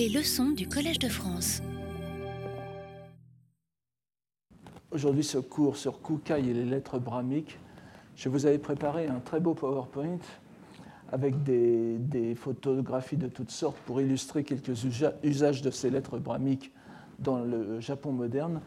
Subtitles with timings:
[0.00, 1.60] Les leçons du Collège de France.
[4.90, 7.58] Aujourd'hui, ce cours sur Kukai et les lettres brahmiques,
[8.16, 10.20] je vous avais préparé un très beau PowerPoint
[11.12, 14.84] avec des, des photographies de toutes sortes pour illustrer quelques
[15.22, 16.72] usages de ces lettres brahmiques
[17.18, 18.62] dans le Japon moderne.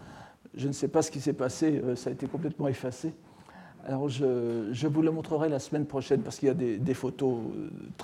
[0.54, 3.12] Je ne sais pas ce qui s'est passé, euh, ça a été complètement effacé.
[3.86, 7.40] Alors je, vous le montrerai la semaine prochaine parce qu'il y a des, photos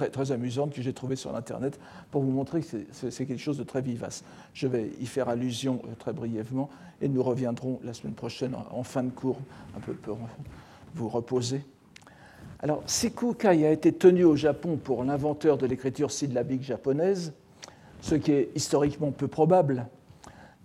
[0.02, 1.80] euh, très, amusantes que j'ai trouvées sur Internet
[2.12, 4.26] pour vous montrer que c'est quelque chose de très vivace.
[4.54, 6.70] Je vais y faire allusion euh, très brièvement
[7.02, 9.38] et nous reviendrons la semaine prochaine en fin de cours,
[9.78, 10.18] un peu pour
[10.96, 11.62] vous reposer.
[12.62, 17.32] Alors, Siku Kai a été tenu au Japon pour l'inventeur de l'écriture syllabique japonaise,
[18.02, 19.88] ce qui est historiquement peu probable,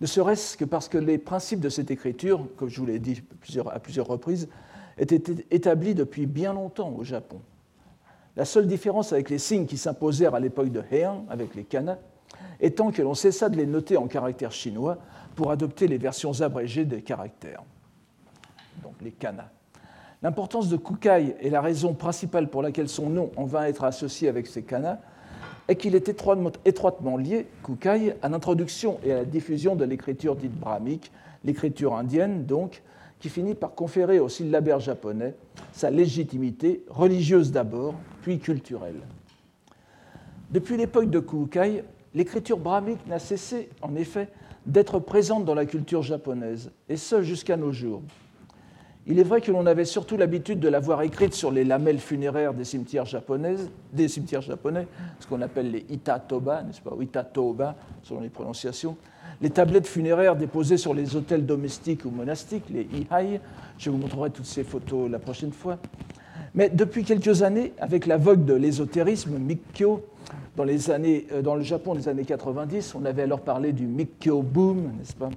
[0.01, 3.23] ne serait-ce que parce que les principes de cette écriture, comme je vous l'ai dit
[3.71, 4.49] à plusieurs reprises,
[4.97, 7.41] étaient établis depuis bien longtemps au Japon.
[8.35, 11.97] La seule différence avec les signes qui s'imposèrent à l'époque de Heian, avec les kana,
[12.59, 14.97] étant que l'on cessa de les noter en caractères chinois
[15.35, 17.63] pour adopter les versions abrégées des caractères,
[18.83, 19.51] donc les kana.
[20.21, 24.27] L'importance de Kukai et la raison principale pour laquelle son nom en vint être associé
[24.27, 24.97] avec ces kanas
[25.67, 30.57] est qu'il est étroitement lié, Kukai, à l'introduction et à la diffusion de l'écriture dite
[30.57, 31.11] brahmique,
[31.43, 32.81] l'écriture indienne donc,
[33.25, 35.33] qui finit par conférer au syllabaire japonais
[35.71, 39.01] sa légitimité religieuse d'abord, puis culturelle.
[40.51, 44.29] Depuis l'époque de Kukai, l'écriture brahmique n'a cessé, en effet,
[44.67, 48.03] d'être présente dans la culture japonaise, et ce jusqu'à nos jours.
[49.07, 51.99] Il est vrai que l'on avait surtout l'habitude de la voir écrite sur les lamelles
[51.99, 54.87] funéraires des cimetières, japonaises, des cimetières japonais,
[55.19, 58.97] ce qu'on appelle les itatoba, n'est-ce pas, ou itatoba, selon les prononciations,
[59.41, 63.41] les tablettes funéraires déposées sur les hôtels domestiques ou monastiques, les ihai.
[63.77, 65.77] Je vous montrerai toutes ces photos la prochaine fois.
[66.55, 70.03] Mais depuis quelques années, avec la vogue de l'ésotérisme, Mikkyo,
[70.55, 73.85] dans, les années, euh, dans le Japon des années 90, on avait alors parlé du
[73.85, 75.29] Mikkyo boom, n'est-ce pas,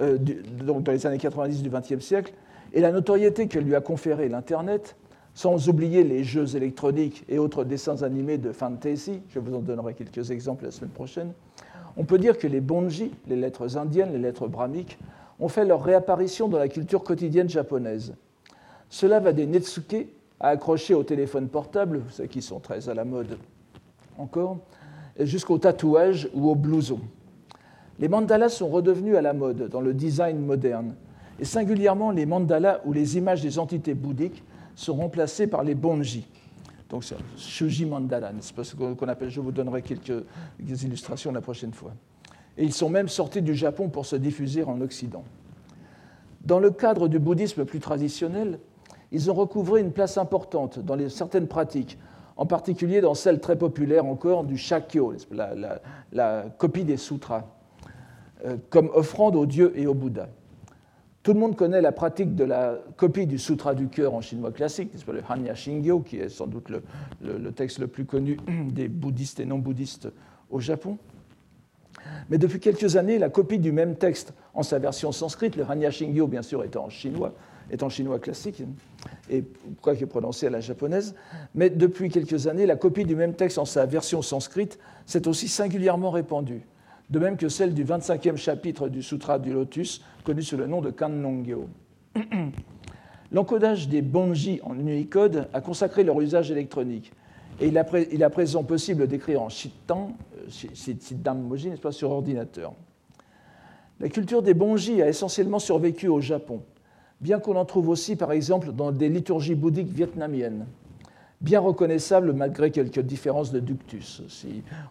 [0.00, 2.32] euh, donc dans les années 90 du XXe siècle,
[2.76, 4.96] et la notoriété que lui a conférée l'Internet,
[5.32, 9.94] sans oublier les jeux électroniques et autres dessins animés de fantasy, je vous en donnerai
[9.94, 11.32] quelques exemples la semaine prochaine,
[11.96, 14.98] on peut dire que les bonji, les lettres indiennes, les lettres brahmiques,
[15.40, 18.14] ont fait leur réapparition dans la culture quotidienne japonaise.
[18.90, 20.08] Cela va des netsuke
[20.38, 23.38] à accrocher au téléphone portable, ceux qui sont très à la mode
[24.18, 24.58] encore,
[25.18, 27.00] jusqu'au tatouage ou au blouson.
[27.98, 30.94] Les mandalas sont redevenus à la mode dans le design moderne,
[31.38, 34.42] et singulièrement les mandalas où les images des entités bouddhiques
[34.74, 36.26] sont remplacées par les bonji.
[36.88, 40.24] Donc c'est Shuji Mandala, c'est ce qu'on appelle, je vous donnerai quelques
[40.58, 41.92] illustrations la prochaine fois.
[42.56, 45.24] Et ils sont même sortis du Japon pour se diffuser en Occident.
[46.44, 48.60] Dans le cadre du bouddhisme plus traditionnel,
[49.10, 51.98] ils ont recouvré une place importante dans certaines pratiques,
[52.36, 55.14] en particulier dans celle très populaire encore du Shakyo,
[56.12, 57.44] la, copie des sutras,
[58.44, 60.28] euh, comme offrande aux dieux et aux Bouddhas.
[61.26, 64.52] Tout le monde connaît la pratique de la copie du Sutra du cœur en chinois
[64.52, 68.36] classique, le Hanya Shingyo, qui est sans doute le, texte le plus connu
[68.70, 70.08] des bouddhistes et non-bouddhistes
[70.50, 70.98] au Japon.
[72.30, 75.90] Mais depuis quelques années, la copie du même texte en sa version sanscrite, le Hanya
[75.90, 77.34] Shingyo bien sûr est en chinois,
[77.72, 78.62] est en chinois classique,
[79.28, 79.42] et
[79.82, 81.16] quoique prononcé à la japonaise,
[81.56, 85.48] mais depuis quelques années, la copie du même texte en sa version sanscrite s'est aussi
[85.48, 86.62] singulièrement répandue
[87.10, 90.80] de même que celle du 25e chapitre du Sutra du Lotus, connu sous le nom
[90.80, 91.68] de Kannongyo.
[93.32, 97.12] L'encodage des bonji en Unicode a consacré leur usage électronique.
[97.60, 102.74] Et il est à présent possible d'écrire en Shittan, euh, Moji, n'est-ce pas, sur ordinateur.
[103.98, 106.62] La culture des bonji a essentiellement survécu au Japon,
[107.20, 110.66] bien qu'on en trouve aussi, par exemple, dans des liturgies bouddhiques vietnamiennes
[111.40, 114.22] bien reconnaissable malgré quelques différences de ductus.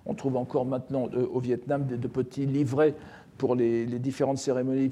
[0.06, 2.96] on trouve encore maintenant euh, au Vietnam de, petits livrets
[3.38, 4.90] pour les, différentes cérémonies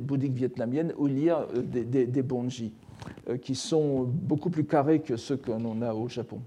[0.00, 2.72] bouddhiques vietnamiennes où il y a des, des, bonji
[3.28, 6.40] euh, qui sont beaucoup plus carrés que ceux qu'on a au Japon.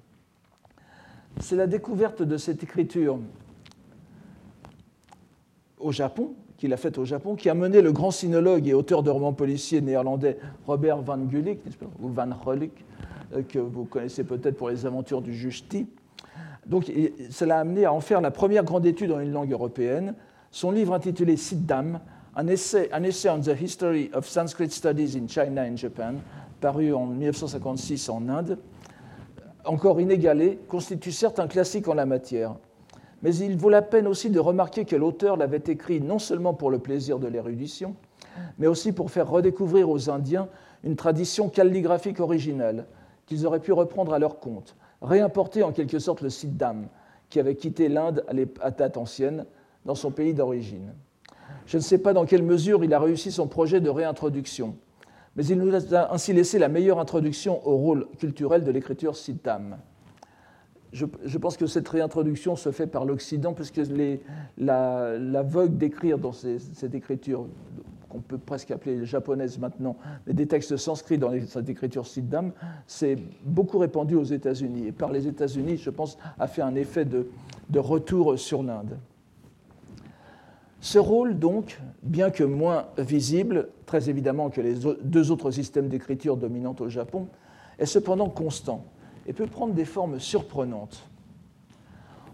[1.40, 3.20] C'est la découverte de cette écriture
[5.80, 9.04] au Japon, qu'il a faite au Japon, qui a mené le grand sinologue et auteur
[9.04, 11.60] de romans policiers néerlandais Robert Van Gulik,
[12.02, 13.17] ou Van Holik, euh,
[13.50, 15.86] que vous connaissez peut-être pour les aventures du juge T.
[16.66, 16.92] Donc,
[17.30, 20.16] cela a amené à en faire la première grande étude en une langue européenne.
[20.52, 22.00] Son livre intitulé Siddham,
[22.36, 26.16] un essai, un essai on the history of Sanskrit studies in China and Japan,
[26.60, 28.58] paru en 1956 en Inde,
[29.66, 32.56] encore inégalé, constitue certes un classique en la matière.
[33.22, 36.70] Mais il vaut la peine aussi de remarquer que l'auteur l'avait écrit non seulement pour
[36.70, 37.96] le plaisir de l'érudition,
[38.60, 40.48] mais aussi pour faire redécouvrir aux Indiens
[40.84, 42.86] une tradition calligraphique originale,
[43.28, 46.88] qu'ils auraient pu reprendre à leur compte, réimporter en quelque sorte le Siddham,
[47.30, 48.26] qui avait quitté l'Inde
[48.62, 49.46] à date ancienne,
[49.86, 50.94] dans son pays d'origine.
[51.66, 54.76] Je ne sais pas dans quelle mesure il a réussi son projet de réintroduction,
[55.36, 59.78] mais il nous a ainsi laissé la meilleure introduction au rôle culturel de l'écriture sitam.
[60.94, 63.82] Je, pense que cette réintroduction se fait par l'Occident, puisque
[64.58, 67.46] la, la, vogue d'écrire dans cette écriture,
[68.18, 72.52] qu'on peut presque appeler japonaise maintenant, mais des textes sanscrits dans cette écriture siddham,
[72.88, 74.88] c'est beaucoup répandu aux États-Unis.
[74.88, 77.30] Et par les États-Unis, je pense, a fait un effet de,
[77.70, 78.98] de retour sur l'Inde.
[80.80, 86.38] Ce rôle, donc, bien que moins visible, très évidemment que les deux autres systèmes d'écriture
[86.38, 87.28] dominants au Japon,
[87.78, 88.86] est cependant constant
[89.28, 91.04] et peut prendre des formes surprenantes.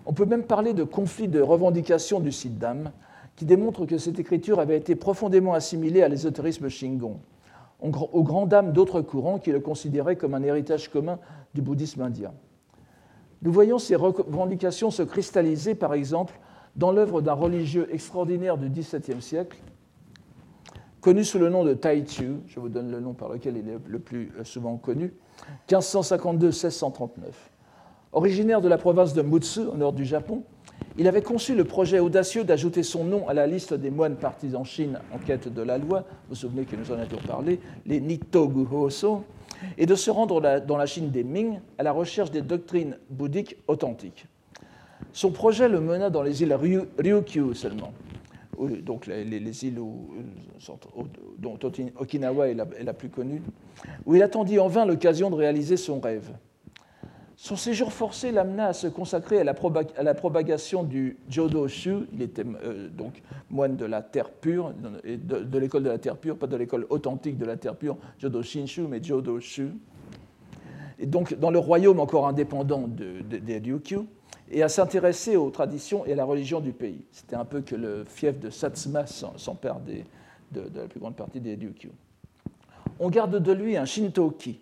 [0.06, 2.92] On peut même parler de conflit de revendication du Siddham,
[3.36, 7.20] qui démontre que cette écriture avait été profondément assimilée à l'ésotérisme Shingon,
[7.82, 11.20] aux grandes dames d'autres courants qui le considéraient comme un héritage commun
[11.54, 12.32] du bouddhisme indien.
[13.42, 16.40] Nous voyons ces revendications se cristalliser, par exemple,
[16.76, 19.58] dans l'œuvre d'un religieux extraordinaire du XVIIe siècle,
[21.02, 23.68] connu sous le nom de Tai Chu, je vous donne le nom par lequel il
[23.68, 25.14] est le plus souvent connu,
[25.70, 27.10] 1552-1639.
[28.14, 30.44] Originaire de la province de Mutsu, au nord du Japon,
[30.98, 34.56] il avait conçu le projet audacieux d'ajouter son nom à la liste des moines partis
[34.56, 37.60] en Chine en quête de la loi, vous vous souvenez que nous en avions parlé,
[37.86, 39.24] les Nitogu Hoso,
[39.78, 43.58] et de se rendre dans la Chine des Ming à la recherche des doctrines bouddhiques
[43.68, 44.26] authentiques.
[45.14, 47.94] Son projet le mena dans les îles Ryukyu seulement,
[48.82, 49.80] donc les, îles
[51.40, 51.60] dont
[51.98, 53.42] Okinawa est la, plus connue,
[54.06, 56.32] où il attendit en vain l'occasion de réaliser son rêve.
[57.44, 62.46] Son séjour forcé l'amena à se consacrer à la, propagation du Jodo Shu, il était
[62.64, 66.56] euh, donc moine de la terre pure, de, l'école de la terre pure, pas de
[66.56, 69.72] l'école authentique de la terre pure, Jodo Shinshu, mais Jodo Shu.
[71.00, 74.00] Et donc dans le royaume encore indépendant des Ryukyu,
[74.50, 77.04] et à s'intéresser aux traditions et à la religion du pays.
[77.12, 81.42] C'était un peu que le fief de Satsuma s'empare de, de, la plus grande partie
[81.42, 81.92] des Ryukyu.
[83.02, 84.62] On garde de lui un Shintoki,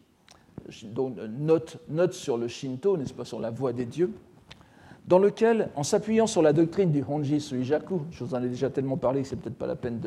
[0.86, 4.12] donc note, sur le Shinto, n'est-ce pas, sur la voie des dieux,
[5.08, 8.70] dans lequel, en s'appuyant sur la doctrine du Honji Suijaku, je vous en ai déjà
[8.70, 10.00] tellement parlé que c'est peut-être pas la peine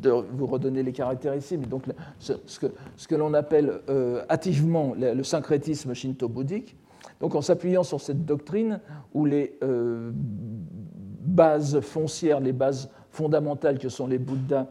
[0.00, 1.84] de, vous redonner les caractères ici, mais donc
[2.18, 2.66] ce, que,
[2.96, 6.76] ce que l'on appelle euh, hâtivement le syncrétisme shinto-bouddhique,
[7.20, 8.80] donc en s'appuyant sur cette doctrine
[9.12, 14.66] où les euh, bases foncières, les bases fondamentales que sont les Bouddhas,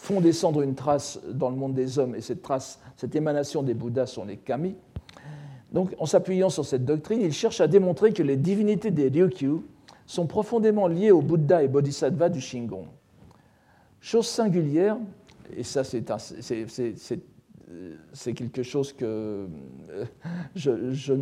[0.00, 3.74] font descendre une trace dans le monde des hommes, et cette trace, cette émanation des
[3.74, 4.74] Bouddhas sont les kami.
[5.72, 9.58] Donc en s'appuyant sur cette doctrine, il cherche à démontrer que les divinités des Ryukyu
[10.06, 12.86] sont profondément liées aux Bouddhas et Bodhisattvas du Shingon.
[14.00, 14.96] Chose singulière,
[15.54, 16.02] et ça c'est
[18.12, 19.46] c'est quelque chose que
[19.90, 20.04] euh,
[20.54, 21.12] je,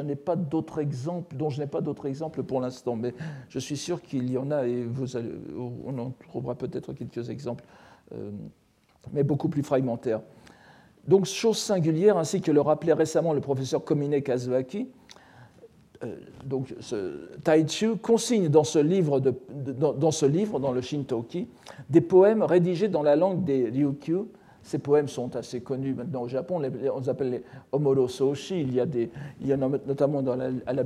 [0.00, 3.14] n'ai pas d'autres exemples, dont je n'ai pas d'autres exemples pour l'instant, mais
[3.48, 4.86] je suis sûr qu'il y en a et
[5.56, 7.64] on en trouvera peut-être quelques exemples,
[8.12, 8.30] euh,
[9.12, 10.20] mais beaucoup plus fragmentaires.
[11.08, 14.88] Donc, chose singulière, ainsi que le rappelait récemment le professeur Komine Kazuaki,
[16.02, 21.48] euh, donc, ce consigne dans ce, livre dans, dans, ce livre, dans le Shintoki,
[21.90, 24.28] des poèmes rédigés dans la langue des Ryukyu
[24.62, 26.56] ces poèmes sont assez connus maintenant au Japon.
[26.56, 27.42] On les appelle les
[27.72, 28.60] Omoro Soshi.
[28.60, 29.10] Il y, a des,
[29.40, 30.84] il y en a notamment dans la, à la,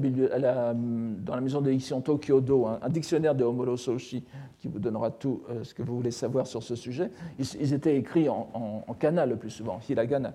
[1.26, 4.24] la maison d'édition Tokyo-do un, dictionnaire de Omoro Soshi
[4.58, 7.10] qui vous donnera tout euh, ce que vous voulez savoir sur ce sujet.
[7.38, 10.34] Ils, étaient écrits en, kana le plus souvent, hiragana.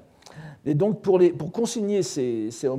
[0.65, 1.19] Et donc, pour,
[1.51, 2.69] consigner ces, ces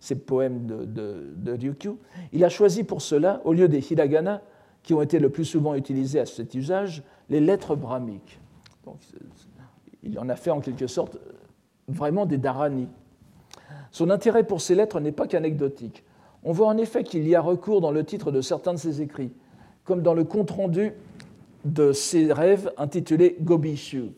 [0.00, 1.92] ces poèmes de, de, de Ryukyu,
[2.32, 4.42] il a choisi pour cela, au lieu des hiragana,
[4.82, 8.38] qui ont été le plus souvent utilisés à cet usage, les lettres brahmiques.
[8.88, 9.00] Donc,
[10.02, 11.18] il en a fait en quelque sorte
[11.88, 12.88] vraiment des dharani.
[13.90, 16.04] Son intérêt pour ces lettres n'est pas qu'anecdotique.
[16.42, 19.02] On voit en effet qu'il y a recours dans le titre de certains de ses
[19.02, 19.32] écrits,
[19.84, 20.92] comme dans le compte-rendu
[21.66, 24.12] de ses rêves intitulé Gobishu.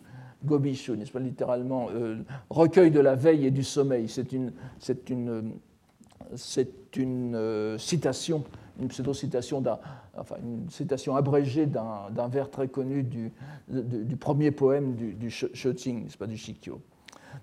[0.44, 4.08] Gobishu, n'est-ce pas littéralement euh, recueil de la veille et du sommeil.
[4.08, 4.52] C'est une,
[5.08, 5.52] une,
[6.96, 8.44] une euh, citation
[8.80, 9.62] une pseudo-citation,
[10.16, 13.32] enfin, une citation abrégée d'un vers très connu du,
[13.68, 16.80] du, premier poème du, du Shoting, n'est-ce pas, du Shikyo.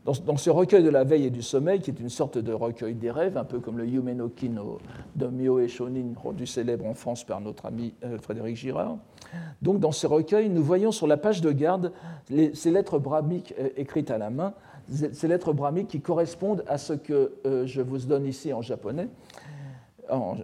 [0.06, 2.96] Dans, ce recueil de la veille et du sommeil, qui est une sorte de recueil
[2.96, 4.79] des rêves, un peu comme le Yumenoki no,
[5.15, 8.98] de Myoe Shonin, rendu célèbre en France par notre ami euh, Frédéric Girard.
[9.62, 11.91] Donc, dans ce recueil, nous voyons sur la page de garde
[12.53, 14.53] ces lettres brahmiques euh, écrites à la main,
[14.89, 19.10] ces lettres brahmiques qui correspondent à ce que euh, je vous donne ici en japonais,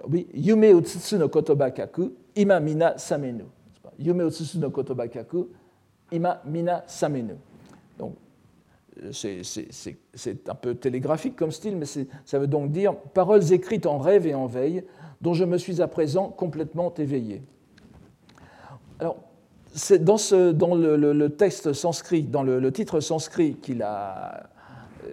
[0.10, 3.46] oui, Yume utsutsu no kotoba kaku, ima mina samenu.
[4.00, 5.48] Yume utsutsu no kotoba kaku,
[6.12, 7.36] ima mina samenu.
[7.98, 8.15] Donc,
[9.12, 14.27] c'est un peu télégraphique comme style, mais ça veut donc dire paroles écrites en rêve
[14.27, 14.84] et en veille,
[15.22, 17.41] dont je me suis à présent complètement éveillé.
[19.00, 19.17] Alors,
[19.74, 24.50] c'est dans, ce, dans le, texte sanskrit, dans le, titre sanskrit qu'il a,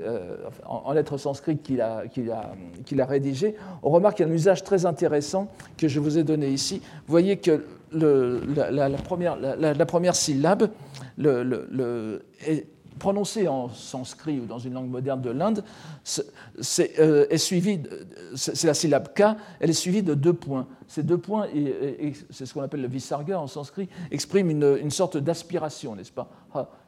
[0.02, 2.52] euh, en, lettres sanskrites qu'il a, qu'il a,
[2.84, 6.80] qu'il a, rédigé, on remarque un usage très intéressant que je vous ai donné ici.
[7.06, 10.70] Vous voyez que la, première, la, première, syllabe
[11.18, 12.66] est
[12.98, 15.64] prononcée en sanskrit ou dans une langue moderne de l'Inde,
[16.04, 20.68] c'est, euh, c'est la syllabe K, elle est suivie de deux points.
[20.86, 24.90] Ces deux points, et, c'est ce qu'on appelle le visarga en sanskrit, expriment une, une
[24.90, 26.28] sorte d'aspiration, n'est-ce pas?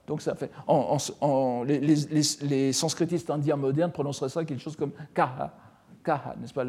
[0.06, 0.50] Donc ça fait.
[1.66, 5.52] Les, sanskritistes indiens modernes prononceraient ça quelque chose comme kaha,
[6.02, 6.64] kaha, n'est-ce pas,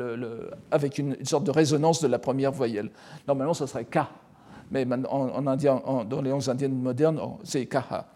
[0.71, 2.91] avec une, sorte de résonance de la première voyelle.
[3.27, 4.09] Normalement, ça serait ka,
[4.71, 8.07] mais en, indien, dans les langues indiennes modernes, c'est kaha.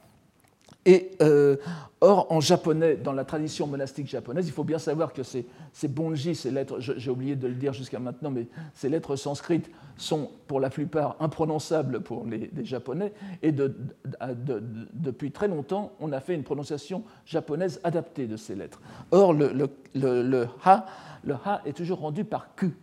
[1.22, 1.58] Euh,
[2.00, 5.88] or, en japonais, dans la tradition monastique japonaise, il faut bien savoir que ces, ces
[5.88, 10.30] bonji, ces lettres, j'ai oublié de le dire jusqu'à maintenant, mais ces lettres sanskrites sont
[10.48, 13.14] pour la plupart imprononçables pour les, Japonais.
[13.42, 18.82] Et depuis très longtemps, on a fait une prononciation japonaise adaptée de ces lettres.
[19.12, 19.52] Or, le,
[19.96, 20.86] le, ha,
[21.24, 22.74] le ha est toujours rendu par ku,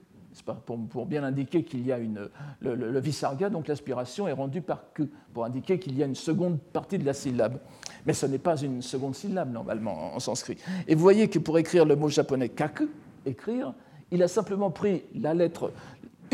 [0.42, 2.28] pour, bien indiquer qu'il y a une.
[2.60, 6.58] Le, visarga, donc l'aspiration, est rendu par ku, pour indiquer qu'il y a une seconde
[6.72, 7.58] partie de la syllabe.
[8.06, 10.58] Mais ce n'est pas une seconde syllabe, normalement, en, sanskrit.
[10.88, 12.88] Et vous voyez que pour écrire le mot japonais kaku,
[13.24, 13.74] écrire,
[14.10, 15.72] il a simplement pris la lettre,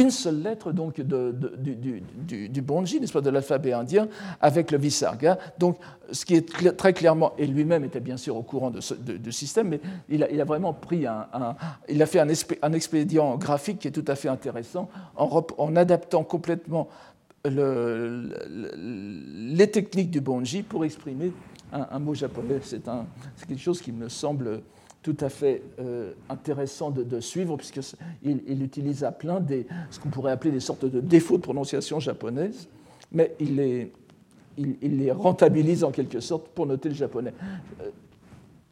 [0.01, 4.09] une seule lettre donc du, bonji, n'est-ce pas, de l'alphabet indien,
[4.41, 5.39] avec le visarga.
[5.59, 5.79] Donc,
[6.11, 8.95] ce qui est très clairement, et lui-même était bien sûr au courant de ce
[9.31, 11.27] système, mais il a, vraiment pris un,
[11.89, 16.89] il a fait un, expédient graphique qui est tout à fait intéressant en, adaptant complètement
[17.45, 21.33] le, les techniques du bonji pour exprimer
[21.73, 22.61] un, mot japonais.
[22.63, 22.83] C'est
[23.47, 24.63] quelque chose qui me semble
[25.03, 27.83] tout à fait euh, intéressant de, suivre, puisqu'il
[28.23, 32.01] il utilise à plein des, ce qu'on pourrait appeler des sortes de défauts de prononciation
[32.01, 32.69] japonaise,
[33.13, 33.93] mais il les,
[34.59, 37.33] il, les rentabilise en quelque sorte pour noter le japonais.
[37.81, 37.91] Euh,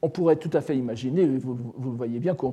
[0.00, 2.46] on pourrait tout à fait imaginer, vous, vous voyez bien, que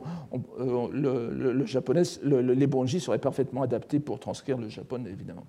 [0.59, 5.45] euh, le, japonais, les bonji seraient parfaitement adaptés pour transcrire le japonais, évidemment.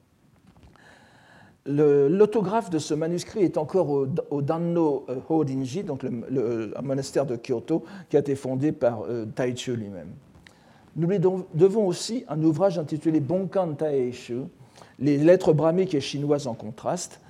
[1.67, 7.37] L'autographe de ce manuscrit est encore au, Danno euh, Hodinji, donc le, un monastère de
[7.37, 10.11] Kyoto, qui a été fondé par euh, Taichu lui-même.
[10.95, 14.45] Nous lui devons aussi un ouvrage intitulé Bonkan Taishu,
[14.99, 17.21] les lettres brahmiques et chinoises en contraste.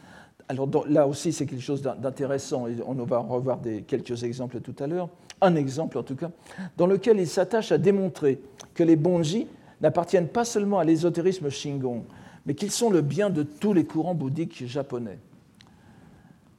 [0.49, 4.87] Alors là aussi, c'est quelque chose d'intéressant, on va en revoir quelques exemples tout à
[4.87, 5.09] l'heure.
[5.41, 6.31] Un exemple en tout cas,
[6.77, 8.41] dans lequel il s'attache à démontrer
[8.75, 9.49] que les bonji
[9.81, 12.05] n'appartiennent pas seulement à l'ésotérisme shingon,
[12.47, 15.19] mais qu'ils sont le bien de tous les courants bouddhiques japonais.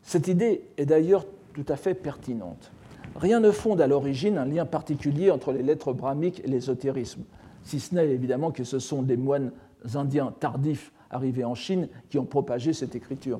[0.03, 2.72] Cette idée est d'ailleurs tout à fait pertinente.
[3.15, 7.24] Rien ne fonde à l'origine un lien particulier entre les lettres brahmiques et l'ésotérisme,
[7.63, 9.51] si ce n'est évidemment que ce sont des moines
[9.96, 13.39] indiens tardifs arrivés en Chine qui ont propagé cette écriture,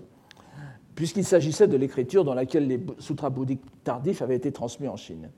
[0.96, 5.30] puisqu'il s'agissait de l'écriture dans laquelle les sutras bouddhiques tardifs avaient été transmis en Chine.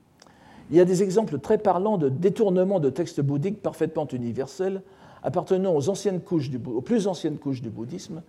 [0.69, 4.83] Il y a des exemples très parlants de détournement de textes bouddhiques parfaitement universels,
[5.23, 8.21] appartenant aux, plus anciennes couches du bouddhisme,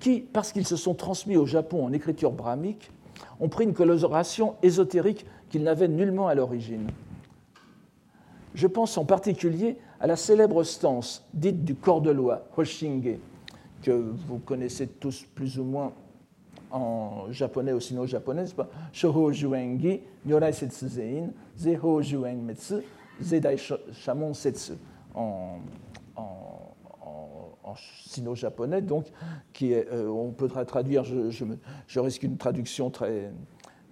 [0.00, 2.90] qui, parce qu'ils se sont transmis au Japon en écriture brahmique,
[3.40, 6.88] ont pris une coloration ésotérique qu'ils n'avaient nullement à l'origine.
[8.54, 13.16] Je pense en particulier à la célèbre stance dite du corps de loi, Hoshinge,
[13.82, 15.92] que vous connaissez tous plus ou moins
[16.70, 18.46] en japonais ou sino-japonais,
[18.92, 21.30] Shoho Juengi, Nyorai Setsu Zein,
[22.36, 22.74] Metsu,
[23.20, 23.56] Zedai
[23.92, 24.72] Shamon Setsu,
[26.16, 26.74] en,
[28.06, 29.06] sino-japonais, donc,
[29.52, 33.32] qui est, euh, on peut traduire, je, risque une traduction très,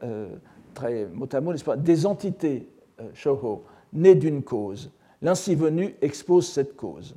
[0.02, 0.36] euh,
[0.74, 1.76] très mot à mot, pas?
[1.76, 2.68] Des entités,
[3.00, 4.90] euh, shoho, nées d'une cause.
[5.22, 7.16] L'ainsi venu expose cette cause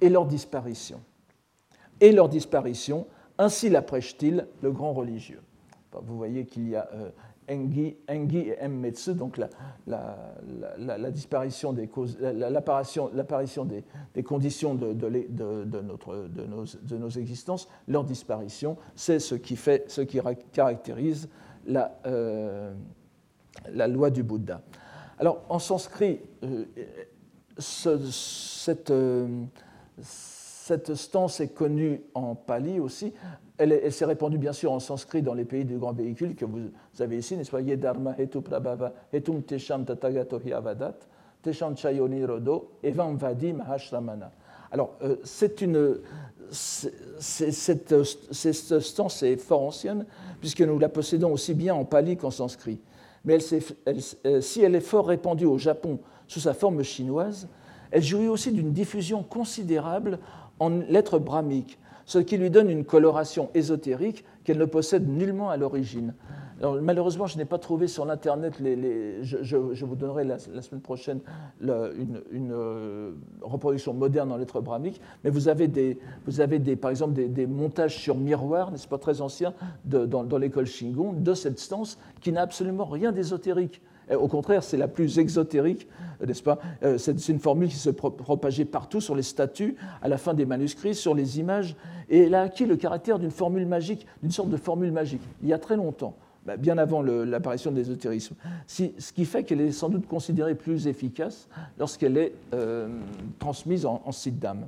[0.00, 1.00] et leur disparition.
[2.00, 3.06] Et leur disparition,
[3.38, 5.40] ainsi la prêche-t-il, le grand religieux.
[5.92, 6.90] Vous voyez qu'il y a
[7.50, 9.48] Engi, Engi et Mmetsu, donc la,
[9.86, 10.16] la,
[10.78, 11.10] la,
[11.72, 11.88] des
[13.12, 13.64] l'apparition,
[14.22, 20.00] conditions de, de, notre, nos, de nos existences, leur disparition, c'est ce qui, fait, ce
[20.00, 20.20] qui
[20.52, 21.28] caractérise
[21.66, 22.74] la, euh,
[23.72, 24.60] la loi du Bouddha.
[25.18, 26.64] Alors, en sanskrit, euh,
[27.58, 29.44] cette, euh,
[30.00, 33.12] cette stance est connue en pali aussi.
[33.58, 36.70] Elle, s'est répandue bien sûr en sanskrit dans les pays du grand véhicule que vous
[36.98, 37.60] avez ici, n'est-ce pas?
[37.60, 40.94] Yedharma hetu prabhava hetum tesham tatagato hiavadat
[41.42, 44.30] tesham chayoni rodo evam vadi mahashramana.
[44.72, 45.98] Alors, euh, c'est une.
[46.50, 50.04] cette, stance est fort ancienne,
[50.40, 52.80] puisque nous la possédons aussi bien en pali qu'en sanskrit.
[53.24, 53.38] Mais
[54.26, 55.98] euh, si elle est fort répandue au Japon
[56.28, 57.48] sous sa forme chinoise,
[57.90, 60.18] elle jouit aussi d'une diffusion considérable
[60.58, 65.56] en lettres brahmiques, ce qui lui donne une coloration ésotérique qu'elle ne possède nullement à
[65.56, 66.14] l'origine.
[66.80, 71.20] malheureusement, je n'ai pas trouvé sur l'Internet, les, je, vous donnerai la, semaine prochaine
[71.60, 73.10] une, euh,
[73.42, 77.46] reproduction moderne en lettres brahmiques, mais vous avez, des, vous avez des, par exemple des,
[77.46, 79.52] montages sur miroir, n'est-ce pas très ancien,
[79.84, 83.82] dans, dans l'école Shingon, de cette stance qui n'a absolument rien d'ésotérique.
[84.14, 85.88] Au contraire, c'est la plus exotérique,
[86.22, 90.08] euh, n'est-ce pas euh, C'est une formule qui se propageait partout sur les statues, à
[90.08, 91.76] la fin des manuscrits, sur les images,
[92.08, 95.48] et elle a acquis le caractère d'une formule magique, d'une sorte de formule magique, il
[95.48, 98.36] y a très longtemps, bah, bien avant l'apparition de l'ésotérisme.
[98.68, 101.48] Ce qui fait qu'elle est sans doute considérée plus efficace
[101.78, 102.88] lorsqu'elle est euh,
[103.40, 104.66] transmise en, siddham.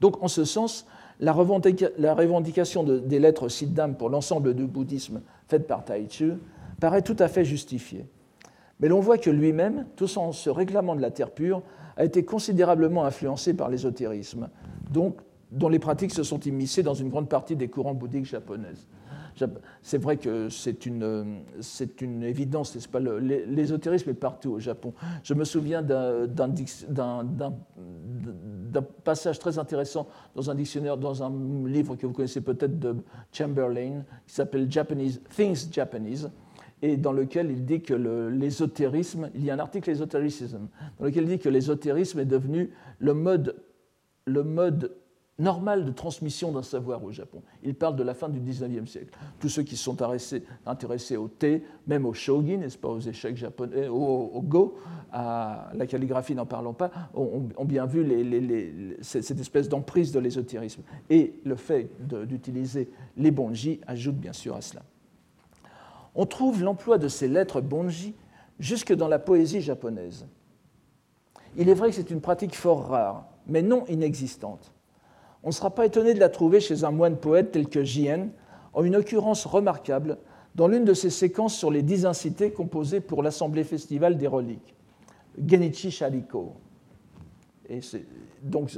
[0.00, 0.86] Donc, en ce sens,
[1.20, 6.32] la, revendication des lettres siddham pour l'ensemble du bouddhisme faites par Taichu
[6.80, 8.04] paraît tout à fait justifiée.
[8.80, 11.62] Mais l'on voit que lui-même, tout en se réclamant de la terre pure,
[11.96, 14.48] a été considérablement influencé par l'ésotérisme,
[14.90, 18.86] dont les pratiques se sont immiscées dans une grande partie des courants bouddhiques japonaises.
[19.82, 21.42] C'est vrai que c'est une,
[22.00, 23.00] une, évidence, n'est-ce pas?
[23.00, 24.94] L'ésotérisme est partout au Japon.
[25.22, 26.26] Je me souviens d'un
[29.04, 31.30] passage très intéressant dans un dictionnaire, dans un
[31.66, 32.96] livre que vous connaissez peut-être de
[33.30, 36.30] Chamberlain, qui s'appelle Japanese, Things Japanese,
[36.82, 40.68] et dans lequel il dit que l'ésotérisme, il y a un article ésotérisme,
[40.98, 43.56] dans lequel il dit que l'ésotérisme est devenu le mode,
[44.26, 44.94] le mode
[45.38, 47.42] normal de transmission d'un savoir au Japon.
[47.62, 49.16] Il parle de la fin du 19e siècle.
[49.38, 49.96] Tous ceux qui sont
[50.64, 54.78] intéressés, au thé, même au shogi, n'est-ce pas, aux échecs japonais, au, go,
[55.12, 58.06] à la calligraphie n'en parlons pas, ont, bien vu
[59.02, 60.82] cette espèce d'emprise de l'ésotérisme.
[61.10, 64.82] Et le fait d'utiliser les bonji ajoute bien sûr à cela.
[66.16, 68.14] On trouve l'emploi de ces lettres bonji
[68.58, 70.26] jusque dans la poésie japonaise.
[71.56, 74.72] Il est vrai que c'est une pratique fort rare, mais non inexistante.
[75.42, 78.28] On ne sera pas étonné de la trouver chez un moine poète tel que Jien,
[78.72, 80.18] en une occurrence remarquable
[80.54, 84.74] dans l'une de ses séquences sur les dix incités composées pour l'Assemblée festivale des reliques,
[85.46, 86.54] Genichi Shariko.
[88.42, 88.70] Donc,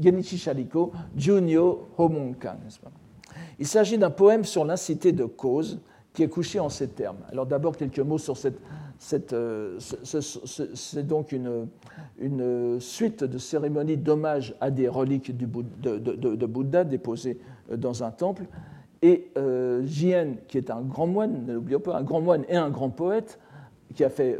[0.00, 2.58] Genichi Shariko, Junyo Homonkan.
[3.58, 5.80] Il s'agit d'un poème sur l'incité de cause
[6.12, 7.18] qui est couché en ces termes.
[7.30, 9.32] Alors d'abord quelques mots sur cette...
[9.32, 15.46] euh, c'est donc une, suite de cérémonies d'hommage à des reliques de,
[15.98, 17.38] de, Bouddha déposées
[17.70, 18.46] euh, dans un temple.
[19.02, 22.70] Et euh, Jien, qui est un grand moine, n'oublions pas, un grand moine et un
[22.70, 23.38] grand poète,
[23.94, 24.38] qui a fait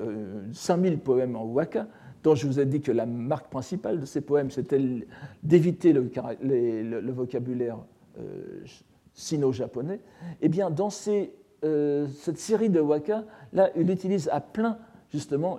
[0.53, 1.89] 5000 poèmes en waka,
[2.23, 4.81] dont je vous ai dit que la marque principale de ces poèmes, c'était
[5.43, 6.09] d'éviter le,
[6.41, 7.79] le, vocabulaire
[9.13, 10.01] sino-japonais,
[10.41, 11.33] eh bien, dans ces
[11.65, 14.79] euh, cette série de waka, là, il utilise à plein
[15.13, 15.59] justement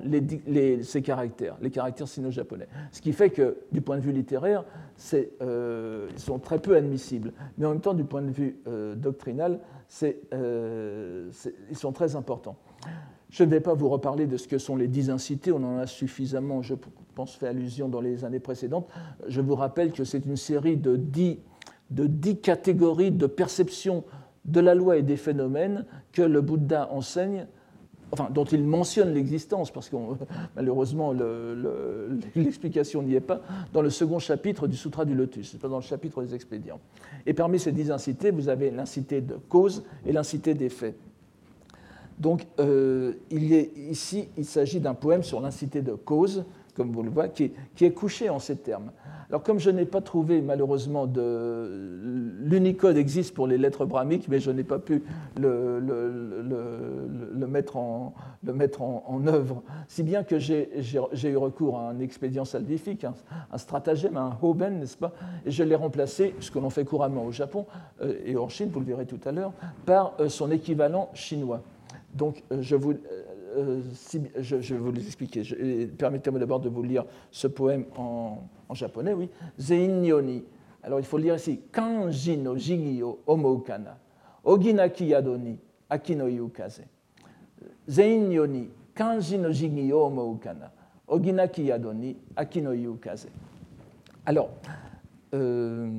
[0.84, 2.68] ces caractères, les caractères sino-japonais.
[2.92, 4.64] Ce qui fait que, du point de vue littéraire,
[5.42, 7.34] euh, ils sont très peu admissibles.
[7.58, 9.60] Mais en même temps, du point de vue euh, doctrinal,
[10.02, 10.08] ils
[11.74, 12.56] sont très importants.
[13.30, 15.78] Je ne vais pas vous reparler de ce que sont les dix incités, on en
[15.78, 16.76] a suffisamment, je
[17.14, 18.88] pense, fait allusion dans les années précédentes.
[19.28, 21.40] Je vous rappelle que c'est une série de dix,
[21.90, 24.06] de dix catégories de perception
[24.45, 27.47] de la loi et des phénomènes que le Bouddha enseigne,
[28.12, 29.95] enfin, dont il mentionne l'existence, parce que
[30.56, 31.13] malheureusement
[32.36, 33.41] l'explication n'y est pas,
[33.73, 36.80] dans le second chapitre du Sutra du Lotus, dans le chapitre des expédients.
[37.25, 40.95] Et parmi ces dix incités, vous avez l'incité de cause et l'incité des faits.
[42.19, 47.53] Donc, euh, ici, il s'agit d'un poème sur l'incité de cause, comme vous le voyez,
[47.75, 48.91] qui est couché en ces termes.
[49.31, 52.36] Alors, comme je n'ai pas trouvé, malheureusement, de...
[52.41, 55.03] l'Unicode existe pour les lettres brahmiques, mais je n'ai pas pu
[55.39, 55.79] le,
[57.47, 58.13] mettre, en,
[59.27, 60.67] œuvre, si bien que j'ai
[61.23, 65.13] eu recours à un expédient salvifique, un, stratagème, un hoben, n'est-ce pas?
[65.45, 67.67] Et je l'ai remplacé, ce que l'on fait couramment au Japon
[68.01, 69.53] euh, et en Chine, vous le verrez tout à l'heure,
[69.86, 71.62] par euh, son équivalent chinois.
[72.13, 72.95] Donc, euh, je vous,
[74.38, 75.44] je, vais vous l'expliquer.
[75.98, 78.40] Permettez-moi d'abord de vous lire ce poème en,
[78.74, 79.30] japonais, oui.
[79.60, 80.44] Zeinyoni.
[80.84, 83.98] Alors il faut lire ici Kanji no jigi o omoukana.
[84.44, 85.60] Oginaki yadoni
[85.90, 86.84] aki no yukaze.
[87.88, 90.72] Zeinyoni Kanji no jigi o omoukana.
[91.08, 93.28] Oginaki yadoni aki no yukaze.
[94.26, 94.50] Alors,
[95.34, 95.90] euh,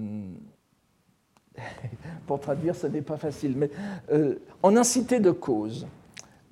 [2.27, 3.71] pour traduire, ce n'est pas facile, mais
[4.13, 5.87] euh, en incité de cause,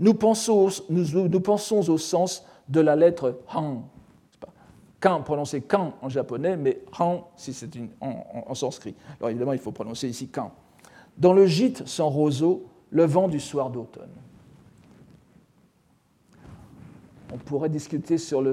[0.01, 0.69] nous pensons,
[1.89, 3.85] au sens de la lettre Han
[5.01, 8.95] kan prononcé kan en japonais, mais han si c'est en, sanskrit.
[9.19, 10.53] Alors évidemment, il faut prononcer ici kan.
[11.17, 14.11] Dans le gîte sans roseau, le vent du soir d'automne.
[17.33, 18.53] On pourrait discuter sur le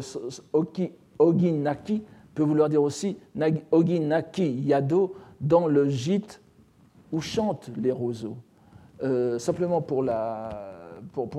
[0.54, 3.18] oki, oginaki peut vouloir dire aussi
[3.72, 6.42] oginaki yado dans le gîte
[7.12, 8.38] où chantent les roseaux.
[9.04, 10.04] Euh, simplement pour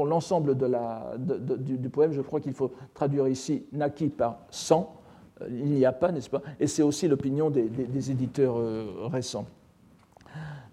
[0.04, 4.94] l'ensemble du, poème, je crois qu'il faut traduire ici naki par sans.
[5.42, 6.42] Euh, il n'y a pas, n'est-ce pas?
[6.60, 9.46] Et c'est aussi l'opinion des, éditeurs euh, récents.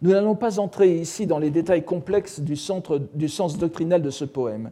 [0.01, 4.09] Nous n'allons pas entrer ici dans les détails complexes du, centre, du sens doctrinal de
[4.09, 4.71] ce poème,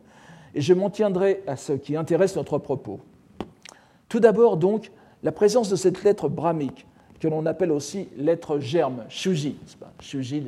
[0.53, 2.99] et je m'en tiendrai à ce qui intéresse notre propos.
[4.09, 4.91] Tout d'abord, donc,
[5.23, 6.85] la présence de cette lettre brahmique,
[7.23, 9.55] que l'on appelle aussi lettre germe, shuji.
[10.01, 10.43] Shuji,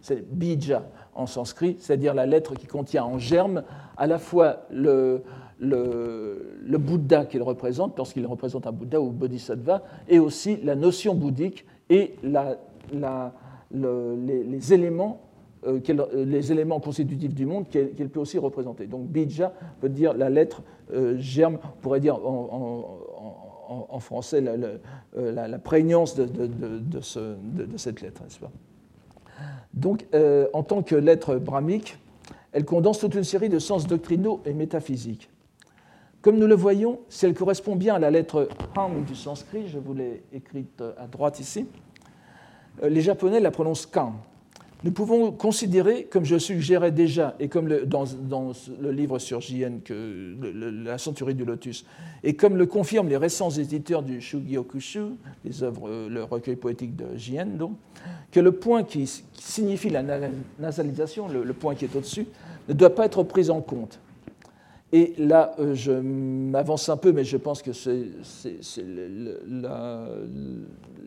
[0.00, 0.82] c'est bija
[1.14, 3.62] en sanskrit, c'est-à-dire la lettre qui contient en germe
[3.96, 5.22] à la fois le,
[5.60, 11.14] le, Bouddha qu'il représente, parce qu'il représente un Bouddha ou bodhisattva, et aussi la notion
[11.14, 12.58] bouddhique et la,
[13.70, 15.20] les, éléments,
[15.64, 15.78] euh,
[16.12, 18.88] les éléments constitutifs du monde qu'elle peut aussi représenter.
[18.88, 23.45] Donc bija veut dire la lettre euh, germe, on pourrait dire en,
[24.00, 27.00] français euh, la, prégnance de,
[27.76, 28.50] cette lettre, pas?
[29.74, 30.06] Donc,
[30.52, 31.98] en tant que lettre brahmique,
[32.52, 35.28] elle condense toute une série de sens doctrinaux et métaphysiques.
[36.26, 39.78] Comme nous le voyons, si elle correspond bien à la lettre Hang du sanskrit, je
[39.78, 41.68] vous l'ai écrite à droite ici,
[42.82, 44.14] euh, les Japonais la prononcent Kan.
[44.84, 48.04] Nous pouvons considérer, comme je suggérais déjà, et comme dans,
[48.80, 49.40] le livre sur
[49.84, 50.36] que,
[50.84, 51.86] la centurie du lotus,
[52.22, 56.94] et comme le confirment les récents éditeurs du Shugyokushu, les œuvres, euh, le recueil poétique
[56.94, 57.72] de Jien, donc,
[58.30, 60.02] que le point qui, signifie la
[60.58, 62.26] nasalisation, le point qui est au-dessus,
[62.68, 63.98] ne doit pas être pris en compte.
[64.92, 67.72] Et là, euh, je m'avance un peu, mais je pense que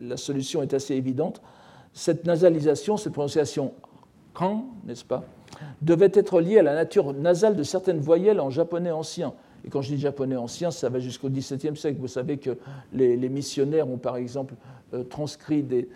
[0.00, 1.40] la, solution est assez évidente.
[1.92, 3.74] Cette nasalisation, cette prononciation
[4.34, 5.24] kan, n'est-ce pas,
[5.82, 9.32] devait être liée à la nature nasale de certaines voyelles en japonais ancien.
[9.64, 11.98] Et quand je dis japonais ancien, ça va jusqu'au XVIIe siècle.
[12.00, 12.56] Vous savez que
[12.92, 14.54] les, missionnaires ont par exemple
[14.94, 15.88] euh, transcrit des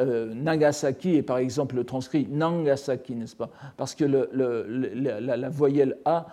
[0.00, 6.26] euh, Nagasaki et par exemple transcrit Nangasaki, n'est-ce pas Parce que la, voyelle A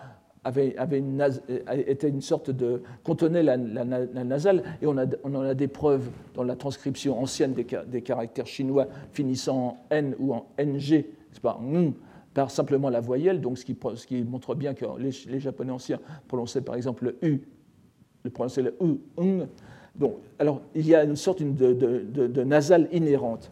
[0.46, 1.28] une,
[1.88, 6.56] était une sorte de contenait la, nasale, et on, en a des preuves dans la
[6.56, 11.60] transcription ancienne des, caractères chinois finissant en n ou en ng, c'est pas
[12.34, 16.76] par simplement la voyelle, donc ce qui, montre bien que les, Japonais anciens prononçaient par
[16.76, 17.42] exemple le u,
[18.24, 19.44] le prononçaient le u,
[19.96, 23.52] Bon, alors il y a une sorte de nasale inhérente.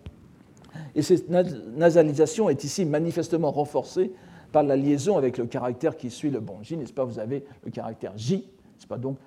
[0.94, 4.12] Et cette nasalisation est ici manifestement renforcée
[4.56, 7.04] par la liaison avec le caractère qui suit le bonji, n'est-ce pas?
[7.04, 8.98] Vous avez le caractère J, n'est-ce pas?
[8.98, 9.18] Donc,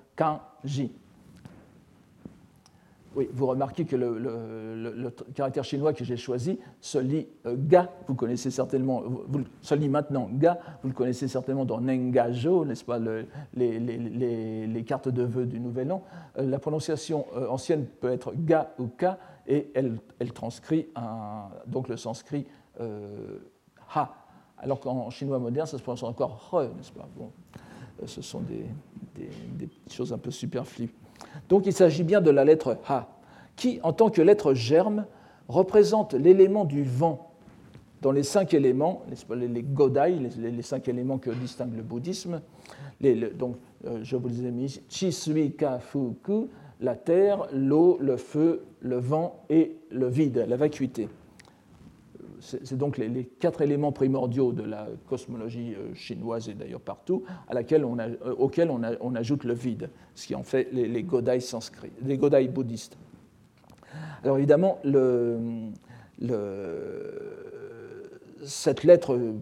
[0.63, 0.91] J.
[3.15, 8.15] Oui, vous remarquez que le, caractère chinois que j'ai choisi se lit euh, ga, vous
[8.15, 12.97] connaissez certainement, vous, se lit maintenant ga, vous le connaissez certainement dans Nengajo, n'est-ce pas,
[13.53, 16.03] les, cartes de vœux du Nouvel An.
[16.39, 19.99] Euh, la prononciation euh, ancienne peut être ga ou ka, et elle,
[20.33, 20.87] transcrit
[21.67, 22.47] donc le sanskrit
[23.93, 24.15] ha
[24.61, 27.07] alors qu'en chinois moderne, ça se prononce encore re, n'est-ce pas?
[27.17, 27.31] Bon,
[28.01, 28.65] euh, Ce sont des,
[29.89, 30.93] choses un peu superflues.
[31.49, 33.09] Donc il s'agit bien de la lettre ha,
[33.55, 35.05] qui, en tant que lettre germe,
[35.47, 37.31] représente l'élément du vent
[38.01, 42.41] dans les cinq éléments, les godai, les, cinq éléments que distingue le bouddhisme.
[43.37, 46.47] donc, euh, je vous les ai mis chi, sui, ka, fu, ku,
[46.79, 51.09] la terre, l'eau, le feu, le vent et le vide, la vacuité
[52.39, 57.99] c'est donc les, quatre éléments primordiaux de la cosmologie euh, chinoise et d'ailleurs partout, on
[57.99, 62.17] euh, auxquels on, ajoute le vide, ce qui en fait les, les godai sanscrits, les
[62.17, 62.97] godai bouddhistes.
[64.23, 64.79] Alors évidemment,
[68.43, 69.33] cette lettre euh,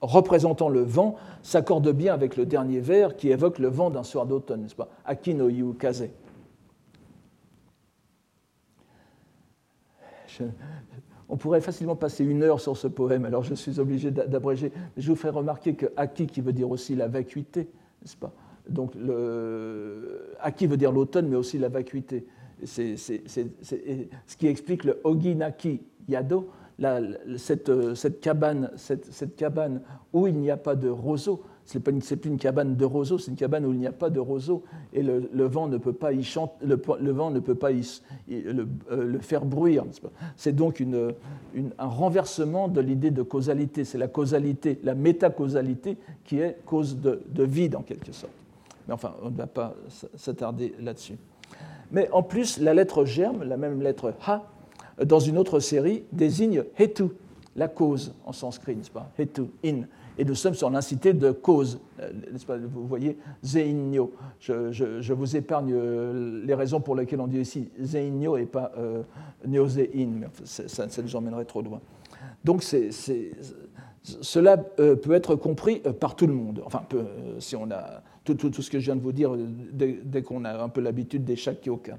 [0.00, 4.26] représentant le vent s'accorde bien avec le dernier vers qui évoque le vent d'un soir
[4.26, 4.88] d'automne, n'est-ce pas?
[5.04, 6.08] Aki no yu kaze
[11.28, 14.72] on pourrait facilement passer une heure sur ce poème, alors je suis obligé d'abréger.
[14.96, 17.68] Je vous ferai remarquer que Aki, qui veut dire aussi la vacuité,
[18.02, 18.32] n'est-ce pas?
[18.68, 22.26] Donc, le, Aki veut dire l'automne, mais aussi la vacuité.
[22.64, 26.50] C'est ce qui explique le Oginaki Yado,
[27.36, 32.16] cette, cette, cabane, cette, cette, cabane où il n'y a pas de roseau, ce n'est
[32.16, 34.62] plus une cabane de roseaux, c'est une cabane où il n'y a pas de roseaux
[34.94, 39.18] et le, vent ne peut pas y chanter, le, vent ne peut pas euh, le,
[39.18, 39.84] faire bruire.
[40.36, 43.84] C'est donc un renversement de l'idée de causalité.
[43.84, 48.32] C'est la causalité, la métacausalité qui est cause de, vide en quelque sorte.
[48.86, 49.74] Mais enfin, on ne va pas
[50.16, 51.18] s'attarder là-dessus.
[51.92, 54.46] Mais en plus, la lettre germe, la même lettre ha,
[55.04, 57.10] dans une autre série, désigne hetu,
[57.56, 59.10] la cause en sanskrit, n'est-ce pas?
[59.18, 59.82] Hetu, in.
[60.18, 62.10] Et nous sommes sur l'incité de cause, euh,
[62.72, 64.12] vous voyez, Zeinyo.
[64.40, 68.72] Je, je, vous épargne euh, les raisons pour lesquelles on dit ici Zeinyo et pas
[68.76, 69.02] euh,
[69.46, 69.84] Neozein,
[70.44, 71.80] ça, nous emmènerait trop loin.
[72.44, 72.64] Donc
[74.02, 76.62] cela peut être compris par tout le monde.
[76.66, 76.82] Enfin,
[77.38, 79.36] si on a tout, tout, tout, ce que je viens de vous dire
[79.72, 81.96] dès, qu'on a un peu l'habitude des Shakyoka.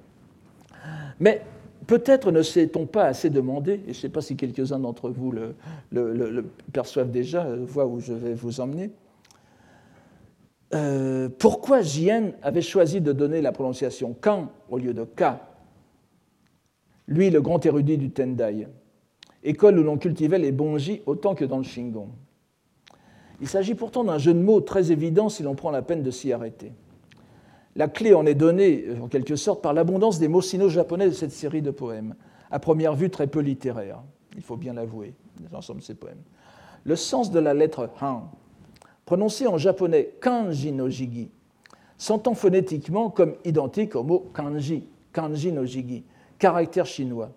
[1.20, 1.42] Mais
[1.90, 5.32] peut-être ne s'est-on pas assez demandé, et je ne sais pas si quelques-uns d'entre vous
[5.32, 8.92] le, perçoivent déjà, euh, voient où je vais vous emmener,
[10.76, 15.50] euh, pourquoi Jien avait choisi de donner la prononciation Kan au lieu de Ka?
[17.08, 18.68] Lui, le grand érudit du Tendai,
[19.44, 22.10] école où l'on cultivait les bonji autant que dans le Shingon.
[23.42, 26.12] Il s'agit pourtant d'un jeu de mots très évident si l'on prend la peine de
[26.12, 26.72] s'y arrêter.
[27.80, 31.32] La clé en est donnée, en quelque sorte, par l'abondance des mots sino-japonais de cette
[31.32, 32.14] série de poèmes,
[32.52, 34.02] à première vue très peu littéraires,
[34.36, 35.14] il faut bien l'avouer,
[35.54, 36.22] l'ensemble de ces poèmes.
[36.84, 38.32] Le sens de la lettre han,
[39.06, 41.32] prononcé en japonais kanji no jigi,
[41.98, 46.04] s'entend phonétiquement comme identique au mot kanji, kanji no jigi,
[46.38, 47.32] caractère chinois.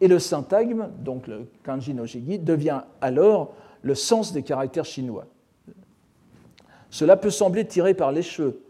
[0.00, 5.26] Et le syntagme, donc le kanji no jigi, devient alors le sens des caractères chinois.
[6.88, 8.62] Cela peut sembler tiré par les cheveux,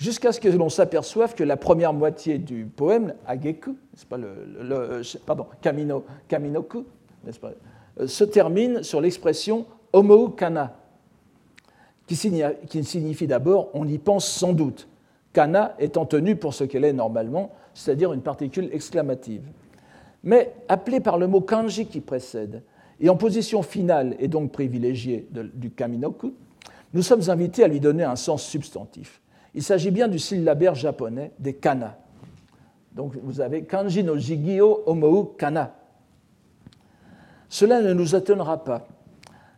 [0.00, 3.76] jusqu'à ce que l'on s'aperçoive que la première moitié du poème, Ageku,
[4.08, 6.86] pas le, pardon, Kamino, Kaminoku,
[7.40, 7.52] pas,
[8.00, 10.74] euh, se termine sur l'expression Homo Kana,
[12.06, 14.88] qui signifie, d'abord on y pense sans doute,
[15.32, 19.42] Kana étant tenue pour ce qu'elle est normalement, c'est-à-dire une particule exclamative.
[20.24, 22.62] Mais appelée par le mot kanji qui précède,
[23.02, 26.34] et en position finale et donc privilégiée du kaminoku,
[26.92, 29.20] nous sommes invités à lui donner un sens substantif.
[29.54, 31.98] Il s'agit bien du syllabaire japonais des kana.
[32.92, 35.74] Donc vous avez kanji no jigio omou kana.
[37.48, 38.86] Cela ne nous étonnera pas.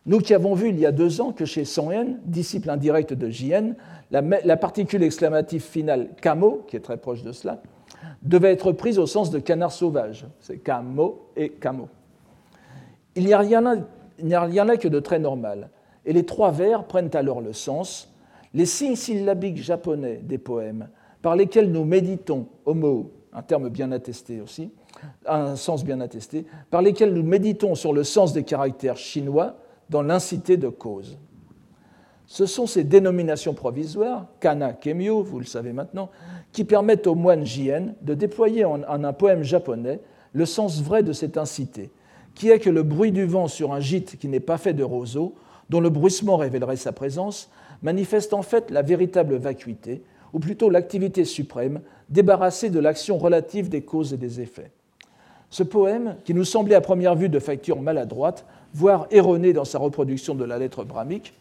[0.05, 1.91] Nous qui avons vu il y a deux ans que chez Son
[2.25, 3.75] disciple indirect de Jien,
[4.11, 7.61] la, particule exclamative finale kamo, qui est très proche de cela,
[8.21, 10.25] devait être prise au sens de canard sauvage.
[10.39, 11.87] C'est kamo et kamo.
[13.15, 13.61] Il n'y a rien
[14.65, 15.69] là que de très normal.
[16.05, 18.12] Et les trois vers prennent alors le sens
[18.53, 20.89] les signes syllabiques japonais des poèmes
[21.21, 24.71] par lesquels nous méditons, homo, un terme bien attesté aussi,
[25.25, 29.55] un sens bien attesté, par lesquels nous méditons sur le sens des caractères chinois
[29.89, 31.17] dans l'incité de cause.
[32.25, 36.09] Ce sont ces dénominations provisoires, kana, kemyo, vous le savez maintenant,
[36.51, 39.99] qui permettent au moine Jien de déployer en, un poème japonais
[40.31, 41.91] le sens vrai de cette incité,
[42.33, 44.83] qui est que le bruit du vent sur un gîte qui n'est pas fait de
[44.83, 45.35] roseaux,
[45.69, 47.49] dont le bruissement révélerait sa présence,
[47.83, 50.01] manifeste en fait la véritable vacuité,
[50.33, 54.71] ou plutôt l'activité suprême, débarrassée de l'action relative des causes et des effets.
[55.49, 59.77] Ce poème, qui nous semblait à première vue de facture maladroite, voire erronée dans sa
[59.77, 61.35] reproduction de la lettre brahmique,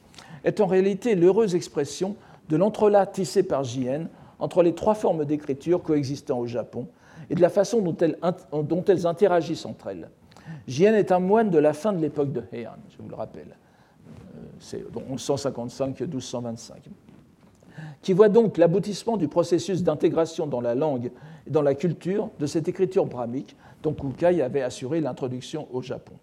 [0.44, 2.16] est en réalité l'heureuse expression
[2.50, 4.08] de l'entrelac tissé par J.N.
[4.38, 6.88] entre les trois formes d'écriture coexistant au Japon
[7.30, 8.18] et de la façon dont elles,
[8.52, 10.10] dont interagissent entre elles.
[10.66, 10.94] J.N.
[10.94, 13.56] est un moine de la fin de l'époque de Heian, je vous le rappelle
[14.62, 16.72] c'est 1155-1225,
[18.00, 21.10] qui voit donc l'aboutissement du processus d'intégration dans la langue
[21.46, 26.14] et dans la culture de cette écriture brahmique dont Kukai avait assuré l'introduction au Japon.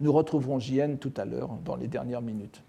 [0.00, 2.62] Nous retrouverons Jien tout à l'heure dans les dernières minutes.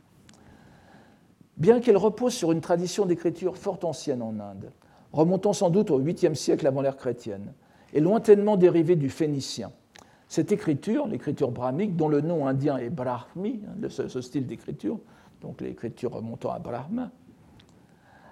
[1.57, 4.71] Bien qu'elle repose sur une tradition d'écriture fort ancienne en Inde,
[5.11, 7.53] remontant sans doute au 8e siècle avant l'ère chrétienne,
[7.93, 9.71] et lointainement dérivée du phénicien,
[10.29, 14.99] cette écriture, l'écriture brahmique, dont le nom indien est Brahmi, hein, ce, style d'écriture,
[15.41, 17.09] donc l'écriture remontant à Brahma,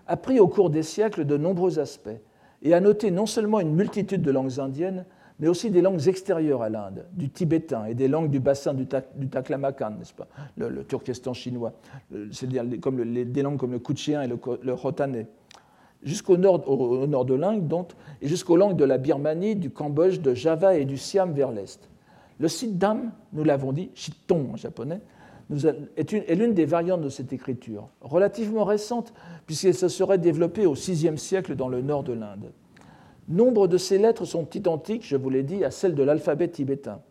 [0.06, 2.22] a pris au cours des siècles de nombreux aspects
[2.62, 5.06] et a noté non seulement une multitude de langues indiennes,
[5.40, 8.86] mais aussi des langues extérieures à l'Inde, du tibétain et des langues du bassin du,
[8.86, 11.74] Taklamakan, n'est-ce pas, le, turkestan chinois,
[12.32, 14.74] c'est-à-dire comme des langues comme le kouchien et le, le
[16.04, 17.74] jusqu'au nord, de l'Inde,
[18.22, 21.90] et jusqu'aux langues de la Birmanie, du Cambodge, de Java et du Siam vers l'est.
[22.40, 25.02] Le Siddham, nous l'avons dit, Shitton en japonais,
[25.96, 29.14] est l'une des variantes de cette écriture, relativement récente,
[29.46, 32.52] puisqu'elle se serait développée au VIe siècle dans le nord de l'Inde.
[33.30, 37.02] Nombre de ces lettres sont identiques, je vous l'ai dit, à celles de l'alphabet tibétain,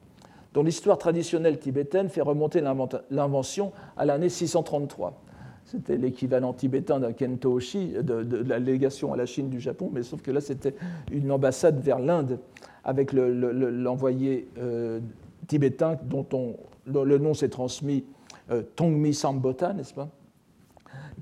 [0.54, 2.62] dont l'histoire traditionnelle tibétaine fait remonter
[3.10, 5.22] l'invention à l'année 633.
[5.66, 10.04] C'était l'équivalent tibétain d'un Kentoshi, de, de, la légation à la Chine du Japon, mais
[10.04, 10.76] sauf que là, c'était
[11.10, 12.38] une ambassade vers l'Inde
[12.84, 15.00] avec l'envoyé euh,
[15.48, 18.04] tibétain dont, le nom s'est transmis
[18.52, 20.08] euh, Tongmi Sambota, n'est-ce pas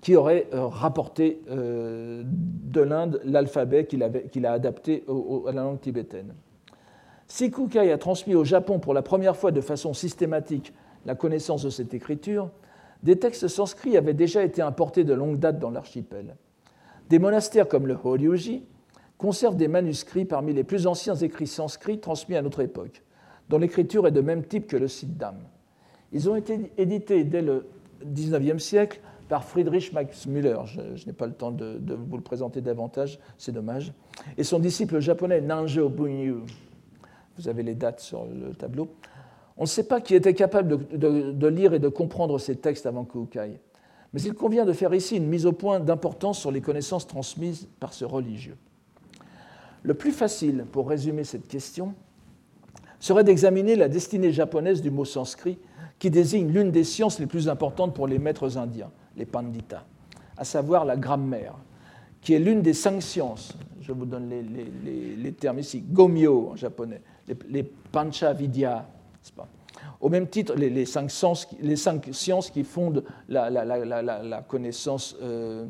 [0.03, 5.03] qui aurait euh, rapporté de l'Inde l'alphabet qu'il a adapté
[5.47, 6.35] à la langue tibétaine.
[7.27, 10.75] Si a transmis au Japon pour la première fois de façon systématique
[11.07, 12.51] la connaissance de cette écriture,
[13.05, 16.37] des textes sanscrits avaient déjà été importés de longue date dans l'archipel.
[17.11, 18.65] Des monastères comme le Horyuji
[19.19, 23.03] conservent des manuscrits parmi les plus anciens écrits sanscrits transmis à notre époque,
[23.49, 25.37] dont l'écriture est de même type que le Siddham.
[26.13, 27.67] Ils ont été édités dès le
[28.05, 30.59] XIXe siècle par Friedrich Max Müller.
[30.67, 33.93] Je, n'ai pas le temps de, vous le présenter davantage, c'est dommage.
[34.39, 36.37] Et son disciple japonais Nanjo Bunyu.
[37.37, 38.89] Vous avez les dates sur le tableau.
[39.57, 43.05] On ne sait pas qui était capable de, lire et de comprendre ces textes avant
[43.05, 43.61] Kukai.
[44.13, 47.69] Mais il convient de faire ici une mise au point d'importance sur les connaissances transmises
[47.81, 48.57] par ce religieux.
[49.83, 51.95] Le plus facile pour résumer cette question
[52.99, 55.59] serait d'examiner la destinée japonaise du mot sanskrit
[55.99, 59.85] qui désigne l'une des sciences les plus importantes pour les maîtres indiens, les panditas,
[60.37, 61.55] à savoir la grammaire,
[62.21, 63.53] qui est l'une des cinq sciences.
[63.81, 65.81] Je vous donne les, termes ici.
[65.81, 67.03] Gomyo en japonais,
[67.49, 68.89] les, pancha vidya,
[70.01, 75.67] au même titre, les, cinq sciences qui fondent la, connaissance, euh,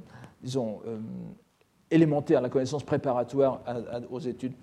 [0.57, 0.99] euh,
[1.90, 3.62] élémentaire, la connaissance préparatoire
[4.11, 4.55] aux études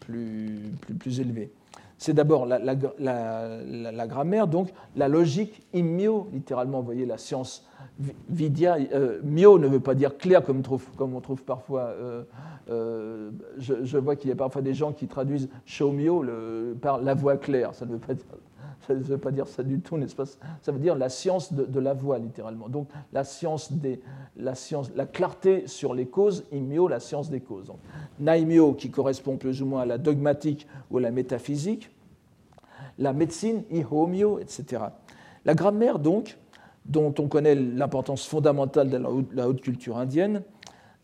[0.00, 1.52] plus élevées.
[1.98, 7.66] C'est d'abord la, grammaire, donc la logique immio, littéralement, vous voyez la science
[8.28, 8.76] vidya.
[8.92, 10.62] Euh, mio ne veut pas dire clair comme,
[11.14, 11.84] on trouve parfois.
[11.84, 12.22] Euh,
[12.68, 16.24] euh, je, vois qu'il y a parfois des gens qui traduisent shomyo
[16.82, 17.74] par la voix claire.
[17.74, 18.26] Ça ne veut pas dire
[18.86, 20.26] ça ne veut pas dire ça du tout, n'est-ce pas?
[20.62, 22.68] Ça veut dire la science de, la voix, littéralement.
[22.68, 24.00] Donc la science des,
[24.36, 27.66] la science, la clarté sur les causes, imio, la science des causes.
[27.66, 27.78] Donc,
[28.20, 31.90] naimio, qui correspond plus ou moins à la dogmatique ou à la métaphysique,
[32.98, 34.84] la médecine, ihomio, etc.
[35.44, 36.38] La grammaire, donc,
[36.84, 38.96] dont on connaît l'importance fondamentale de
[39.34, 40.42] la haute, culture indienne,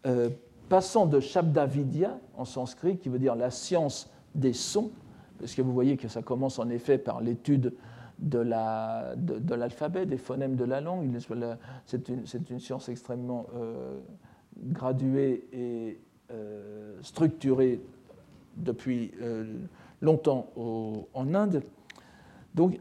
[0.06, 0.30] euh,
[0.68, 4.90] passant de Shabda Vidya en sanskrit, qui veut dire la science des sons,
[5.42, 7.72] parce que vous voyez que ça commence en effet par l'étude
[8.20, 11.18] de l'alphabet, des phonèmes de la langue?
[11.84, 13.98] C'est une, science extrêmement euh,
[14.56, 15.98] graduée et
[16.30, 17.80] euh, structurée
[18.56, 19.52] depuis euh,
[20.00, 20.46] longtemps
[21.12, 21.64] en Inde.
[22.54, 22.78] Donc,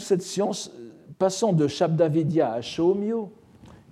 [0.00, 0.70] cette science,
[1.18, 3.32] passant de Shabdavidya à Shomyo,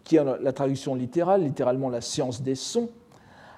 [0.04, 2.90] qui est la traduction littérale, littéralement la science des sons,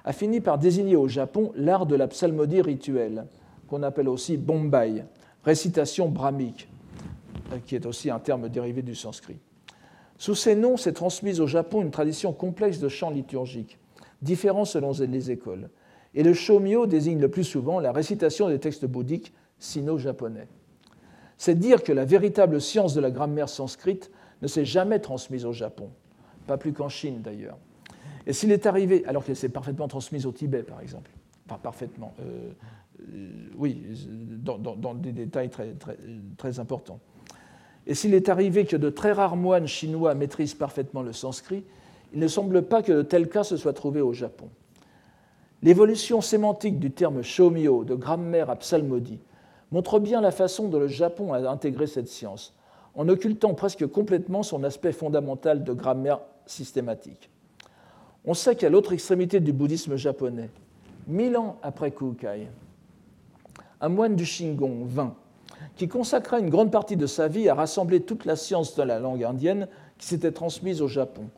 [0.05, 3.25] a fini par désigner au Japon l'art de la psalmodie rituelle
[3.69, 5.05] qu'on appelle aussi Bombay,
[5.43, 6.67] récitation brahmique,
[7.53, 9.37] euh, qui est aussi un terme dérivé du sanskrit.
[10.17, 13.79] Sous ces noms s'est transmise au Japon une tradition complexe de chants liturgiques,
[14.21, 15.69] différents selon les écoles.
[16.13, 20.47] Et le shomyo désigne le plus souvent la récitation des textes bouddhiques sino-japonais.
[21.37, 25.53] C'est dire que la véritable science de la grammaire sanscrite ne s'est jamais transmise au
[25.53, 25.89] Japon,
[26.47, 27.57] pas plus qu'en Chine d'ailleurs.
[28.25, 31.11] Et s'il est arrivé, alors qu'elle s'est parfaitement transmise au Tibet par exemple,
[31.47, 32.51] pas parfaitement, euh,
[33.57, 33.83] oui,
[34.43, 35.97] dans, des détails très, très,
[36.37, 36.99] très importants.
[37.87, 41.63] Et s'il est arrivé que de très rares moines chinois maîtrisent parfaitement le sanskrit,
[42.13, 44.49] il ne semble pas que de tels cas se soient trouvés au Japon.
[45.61, 49.19] L'évolution sémantique du terme shomyo, de grammaire à psalmodie,
[49.71, 52.55] montre bien la façon dont le Japon a intégré cette science,
[52.95, 57.29] en occultant presque complètement son aspect fondamental de grammaire systématique.
[58.25, 60.49] On sait qu'à l'autre extrémité du bouddhisme japonais,
[61.07, 62.47] mille ans après Kukai,
[63.81, 65.15] un moine du Shingon vint,
[65.75, 68.99] qui consacra une grande partie de sa vie à rassembler toute la science de la
[68.99, 71.29] langue indienne qui s'était transmise au Japon,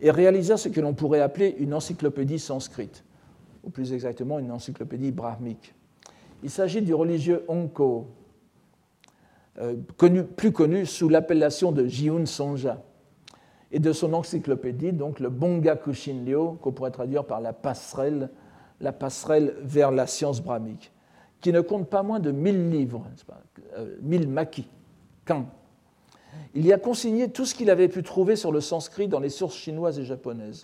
[0.00, 3.04] et réalisa ce que l'on pourrait appeler une encyclopédie sanscrite,
[3.64, 5.74] ou plus exactement une encyclopédie brahmique.
[6.42, 8.06] Il s'agit du religieux Onko,
[9.58, 9.76] euh,
[10.36, 12.82] plus connu sous l'appellation de Jiun Sonja,
[13.72, 18.30] et de son encyclopédie, donc le Bongaku Shinryo, qu'on pourrait traduire par la passerelle,
[18.80, 20.92] la passerelle vers la science brahmique
[21.40, 23.40] qui ne compte pas moins de 1000 livres, pas,
[24.02, 24.68] 1000 euh, maquis,
[25.24, 25.46] qu'un.
[26.54, 29.30] Il y a consigné tout ce qu'il avait pu trouver sur le sanskrit dans les
[29.30, 30.62] sources chinoises et japonaises,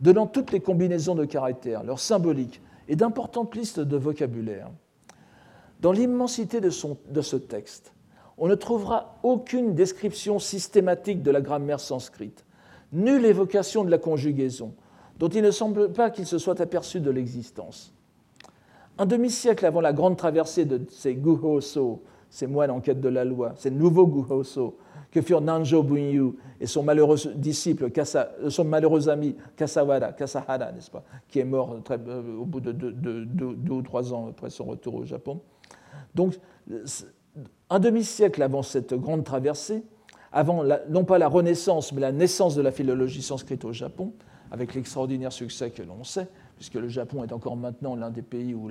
[0.00, 4.70] donnant toutes les combinaisons de caractères, leur symbolique et d'importantes listes de vocabulaire.
[5.80, 6.70] Dans l'immensité de,
[7.10, 7.92] de ce texte,
[8.38, 12.44] on ne trouvera aucune description systématique de la grammaire sanscrite,
[12.92, 14.74] nulle évocation de la conjugaison,
[15.18, 17.94] dont il ne semble pas qu'il se soit aperçu de l'existence.
[18.98, 23.24] Un demi-siècle avant la grande traversée de ces Guhoso, ces moines en quête de la
[23.24, 24.76] loi, ces nouveaux Guhoso,
[25.10, 30.90] que furent Nanjo Bunyu et son malheureux disciple, euh, son malheureux ami Kasawara, Kasahara, n'est-ce
[30.90, 34.94] pas, qui est mort euh, au bout de deux, ou trois ans après son retour
[34.94, 35.40] au Japon.
[36.14, 36.38] Donc,
[37.68, 39.84] un demi-siècle avant cette grande traversée,
[40.32, 44.12] avant non pas la renaissance, mais la naissance de la philologie sanscrite au Japon,
[44.50, 48.54] avec l'extraordinaire succès que l'on sait, puisque le Japon est encore maintenant l'un des pays
[48.54, 48.70] où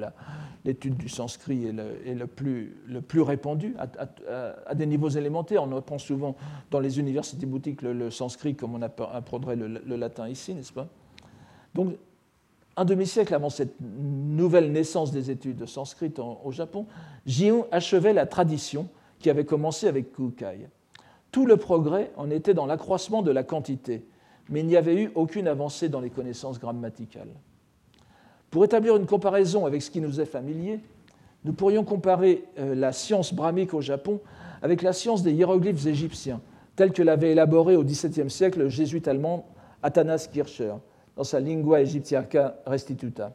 [0.66, 5.64] l'étude du sanskrit est le, plus, le répandu à, des niveaux élémentaires.
[5.64, 6.36] On apprend souvent
[6.70, 10.88] dans les universités boutiques le, sanskrit comme on apprendrait le, latin ici, n'est-ce pas?
[11.74, 11.96] Donc,
[12.78, 16.14] un demi-siècle avant cette nouvelle naissance des études de sanskrit
[16.44, 16.86] au Japon,
[17.26, 18.88] Jion achevait la tradition
[19.20, 20.70] qui avait commencé avec Kukai.
[21.32, 24.06] Tout le progrès en était dans l'accroissement de la quantité,
[24.50, 27.34] mais il n'y avait eu aucune avancée dans les connaissances grammaticales.
[28.52, 30.82] Pour établir une comparaison avec ce qui nous est familier,
[31.46, 34.20] nous pourrions comparer euh, la science brahmique au Japon
[34.62, 36.42] avec la science des hiéroglyphes égyptiens,
[36.76, 39.48] telle que l'avait élaborée au XVIIe siècle le jésuite allemand
[39.82, 40.74] Athanas Kircher
[41.16, 43.34] dans sa Lingua Egyptiaca Restituta,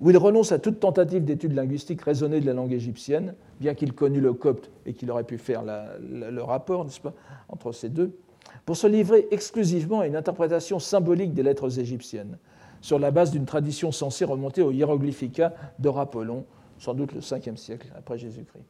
[0.00, 3.92] où il renonce à toute tentative d'étude linguistique raisonnée de la langue égyptienne, bien qu'il
[3.92, 7.12] connût le copte et qu'il aurait pu faire le rapport, n'est-ce pas,
[7.48, 8.16] entre ces deux,
[8.64, 12.38] pour se livrer exclusivement à une interprétation symbolique des lettres égyptiennes,
[12.84, 16.44] sur la base d'une tradition censée remonter au hiéroglyphica de Rapollon,
[16.78, 18.66] sans doute le 5e siècle après Jésus-Christ.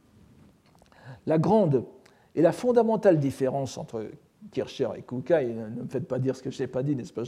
[1.26, 1.84] La grande
[2.36, 4.06] et la fondamentale différence entre
[4.52, 7.12] Kircher et Kukai, ne me faites pas dire ce que je n'ai pas dit, n'est-ce
[7.12, 7.24] pas?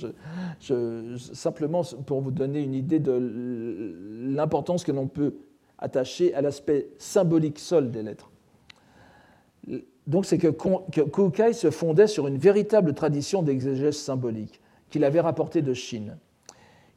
[1.34, 5.34] Simplement pour vous donner une idée de l'importance que l'on peut
[5.78, 8.30] attacher à l'aspect symbolique seul des lettres.
[10.06, 10.54] Donc c'est que
[11.02, 16.16] Kukai se fondait sur une véritable tradition d'exégèse symbolique qu'il avait rapportée de Chine.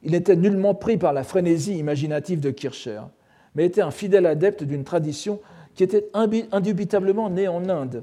[0.02, 3.02] Il n'était nullement pris par la frénésie imaginative de Kircher,
[3.54, 5.40] mais était un fidèle adepte d'une tradition
[5.74, 6.08] qui était
[6.52, 8.02] indubitablement née en Inde,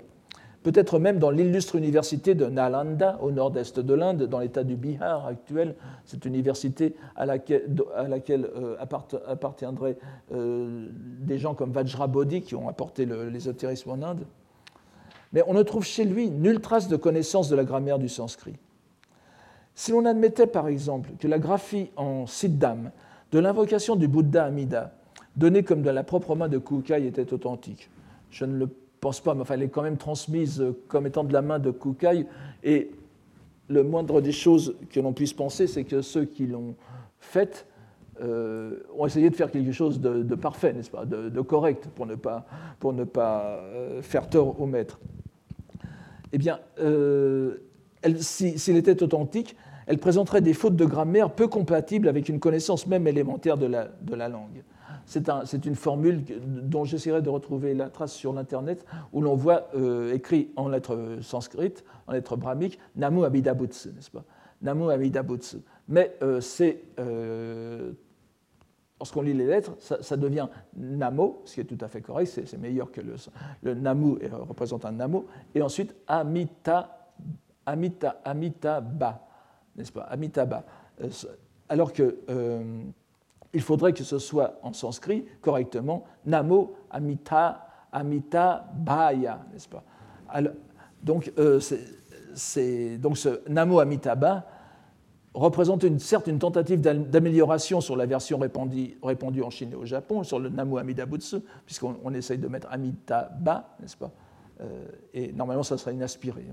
[0.64, 5.26] peut-être même dans l'illustre université de Nalanda, au nord-est de l'Inde, dans l'état du Bihar
[5.26, 5.76] actuel,
[6.06, 7.70] cette université à laquelle,
[8.56, 8.76] euh,
[9.28, 9.98] appartiendraient
[10.34, 10.88] euh,
[11.20, 14.26] des gens comme Vajrabodhi qui ont apporté l'ésotérisme en Inde.
[15.34, 18.56] Mais on ne trouve chez lui nulle trace de connaissance de la grammaire du sanskrit.
[19.78, 22.90] Si l'on admettait par exemple que la graphie en siddham
[23.32, 24.96] de l'invocation du Bouddha Amida,
[25.36, 27.92] donnée comme de la propre main de Kukai, était authentique,
[28.32, 28.70] je ne le
[29.00, 31.70] pense pas, mais enfin, elle est quand même transmise comme étant de la main de
[31.70, 32.26] Kukai,
[32.64, 32.90] et
[33.68, 36.74] le moindre des choses que l'on puisse penser, c'est que ceux qui l'ont
[37.20, 37.68] faite
[38.20, 42.16] euh, ont essayé de faire quelque chose de, parfait, n'est-ce pas, de, correct, pour ne
[42.16, 42.48] pas,
[42.80, 45.00] pour ne pas euh, faire tort au maître.
[46.34, 47.60] Eh bien, euh,
[48.20, 49.56] s'il était authentique,
[49.88, 54.30] elle présenterait des fautes de grammaire peu compatibles avec une connaissance même élémentaire de la,
[54.30, 54.64] langue.
[55.06, 60.14] C'est une formule dont j'essaierai de retrouver la trace sur l'Internet, où l'on voit euh,
[60.14, 64.26] écrit en lettres sanskrites, en lettres brahmiques, Namu Abhidabutsu, n'est-ce pas
[64.62, 65.58] Namu Abhidabutsu.
[65.88, 66.84] Mais euh, c'est.
[67.00, 67.94] Euh,
[69.00, 72.58] lorsqu'on lit les lettres, ça, devient Namo, ce qui est tout à fait correct, c'est
[72.58, 73.16] meilleur que le,
[73.62, 76.97] le Namu représente un Namo, et ensuite Amita,
[77.68, 79.28] Amita, Amitabha
[79.78, 80.64] n'est-ce pas, Amitabha.
[81.02, 81.10] Euh,
[81.70, 82.84] alors que euh,
[83.54, 89.84] il faudrait que ce soit en sanskrit correctement Namo Amita Amitabhaya, n'est-ce pas?
[91.02, 91.60] Donc, euh,
[93.00, 94.46] donc ce Namo Amitabha
[95.34, 100.40] représente certes une tentative d'amélioration sur la version répandue, en Chine et au Japon, sur
[100.40, 104.12] le Namo Amidabutsu, puisqu'on essaye de mettre Amitabha, n'est-ce pas?
[105.14, 106.46] Et normalement, ça serait inaspiré.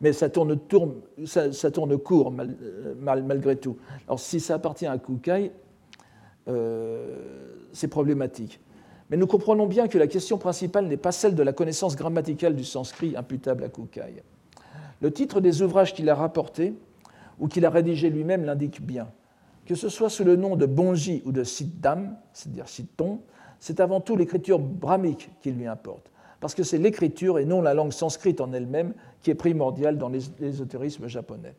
[0.00, 3.76] Mais ça tourne, court euh, malgré tout.
[4.06, 5.52] Alors, si ça appartient à Kukai,
[6.48, 7.16] euh,
[7.72, 8.60] c'est problématique.
[9.10, 12.54] Mais nous comprenons bien que la question principale n'est pas celle de la connaissance grammaticale
[12.54, 14.22] du sanskrit imputable à Kukai.
[15.00, 16.74] Le titre des ouvrages qu'il a rapportés
[17.38, 19.10] ou qu'il a rédigés lui-même l'indique bien.
[19.66, 23.20] Que ce soit sous le nom de Bonji ou de Siddham, c'est-à-dire Sitton,
[23.58, 26.10] c'est avant tout l'écriture brahmique qui lui importe
[26.40, 30.08] parce que c'est l'écriture et non la langue sanscrite en elle-même qui est primordiale dans
[30.08, 31.54] l'ésotérisme japonais.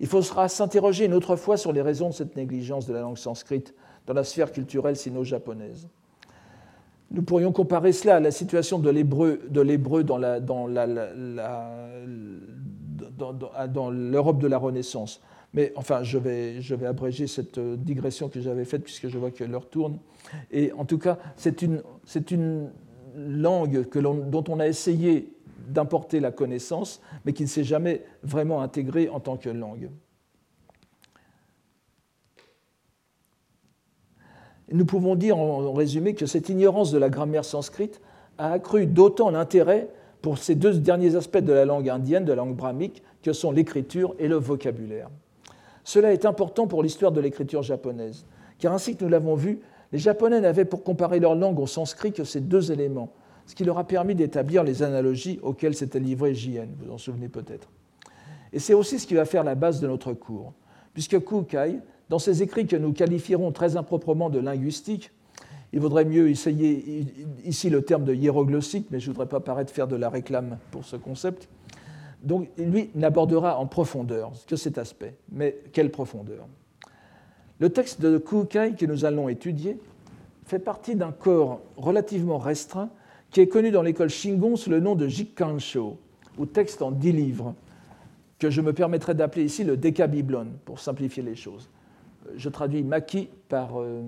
[0.00, 3.18] Il faudra s'interroger une autre fois sur les raisons de cette négligence de la langue
[3.18, 3.74] sanscrite
[4.06, 5.88] dans la sphère culturelle sino-japonaise.
[7.10, 9.62] Nous pourrions comparer cela à la situation de l'hébreu dans
[13.90, 15.20] l'Europe de la Renaissance.
[15.52, 19.68] Mais enfin, je vais, abréger cette digression que j'avais faite puisque je vois que l'heure
[19.68, 19.98] tourne.
[20.52, 22.70] Et en tout cas, c'est une
[23.16, 23.88] langue
[24.28, 25.32] dont on a essayé
[25.68, 29.90] d'importer la connaissance, mais qui ne s'est jamais vraiment intégrée en tant que langue.
[34.72, 38.00] Nous pouvons dire en résumé que cette ignorance de la grammaire sanscrite
[38.38, 39.88] a accru d'autant l'intérêt
[40.22, 43.50] pour ces deux derniers aspects de la langue indienne, de la langue brahmique, que sont
[43.50, 45.08] l'écriture et le vocabulaire.
[45.82, 48.26] Cela est important pour l'histoire de l'écriture japonaise,
[48.58, 49.60] car ainsi que nous l'avons vu,
[49.92, 53.12] les Japonais n'avaient pour comparer leur langue au sanskrit que ces deux éléments,
[53.46, 56.98] ce qui leur a permis d'établir les analogies auxquelles s'était livré JN, vous vous en
[56.98, 57.68] souvenez peut-être.
[58.52, 60.52] Et c'est aussi ce qui va faire la base de notre cours,
[60.94, 65.12] puisque Kukai Dans ces écrits que nous qualifierons très improprement de linguistiques,
[65.72, 67.04] il vaudrait mieux essayer
[67.44, 70.58] ici le terme de hiéroglossique, mais je ne voudrais pas paraître faire de la réclame
[70.72, 71.48] pour ce concept.
[72.22, 75.14] Donc lui n'abordera en profondeur que cet aspect.
[75.30, 76.46] Mais quelle profondeur?
[77.60, 79.78] Le texte de Kukai que nous allons étudier
[80.46, 82.88] fait partie d'un corps relativement restreint
[83.30, 85.98] qui est connu dans l'école Shingon sous le nom de Jikkansho,
[86.38, 87.54] ou texte en dix livres,
[88.38, 91.68] que je me permettrai d'appeler ici le Décabiblon, pour simplifier les choses.
[92.34, 94.02] Je traduis Maki par, euh,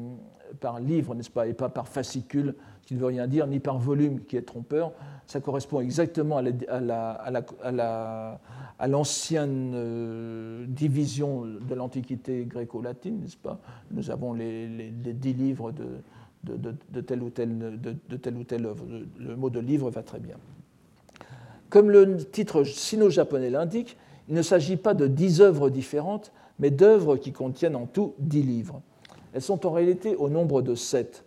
[0.59, 2.55] par livre, n'est-ce pas, et pas par fascicule,
[2.86, 4.92] qui ne veut rien dire, ni par volume, qui est trompeur.
[5.26, 6.42] Ça correspond exactement à
[8.88, 13.60] l'ancienne division de l'Antiquité gréco-latine, n'est-ce pas?
[13.92, 18.84] Nous avons les, dix livres de, telle ou telle œuvre.
[19.18, 20.36] Le mot de livre va très bien.
[21.70, 23.96] Comme le titre sino-japonais l'indique,
[24.28, 28.42] il ne s'agit pas de dix œuvres différentes, mais d'œuvres qui contiennent en tout dix
[28.42, 28.82] livres.
[29.32, 31.24] Elles sont en réalité au nombre de sept.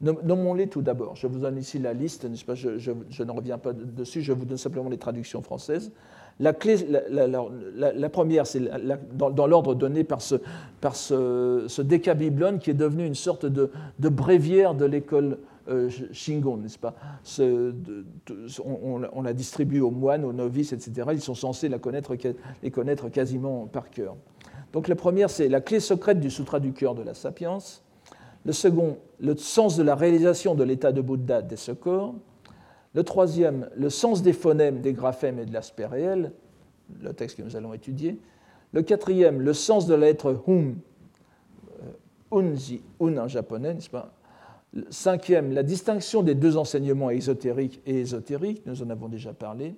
[0.00, 1.16] Nommons-les tout d'abord.
[1.16, 2.54] Je vous donne ici la liste, pas?
[2.54, 5.90] Je, je, ne reviens pas dessus, je vous donne simplement les traductions françaises.
[6.38, 6.76] La, clé,
[7.10, 8.60] la, première, c'est
[9.12, 10.36] dans, l'ordre donné par ce,
[10.80, 15.38] par ce, ce décabiblon qui est devenu une sorte de, bréviaire de l'école
[15.68, 16.94] euh, Shingon, n'est-ce pas?
[18.64, 21.08] On, on, la distribue aux moines, aux novices, etc.
[21.12, 22.14] Ils sont censés la connaître,
[22.62, 24.14] les connaître quasiment par cœur.
[24.72, 27.82] Donc la première, c'est la clé secrète du Sutra du cœur de la sapience.
[28.48, 32.14] Le second, le sens de la réalisation de l'état de Bouddha dès ce corps.
[32.94, 36.32] Le troisième, le sens des phonèmes, des graphèmes et de l'aspect réel,
[37.02, 38.18] le texte que nous allons étudier.
[38.72, 40.76] Le quatrième, le sens de la lettre hum,
[41.82, 44.14] euh, unji, un en japonais, n'est-ce pas?
[44.72, 49.74] Le Cinquième, la distinction des deux enseignements ésotériques et ésotériques, nous en avons déjà parlé.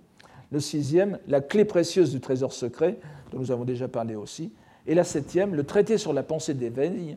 [0.53, 3.01] Le sixième, la clé précieuse du trésor secret,
[3.33, 4.53] dont nous avons déjà parlé aussi.
[4.87, 7.17] Et la septième, le traité sur la pensée d'éveil,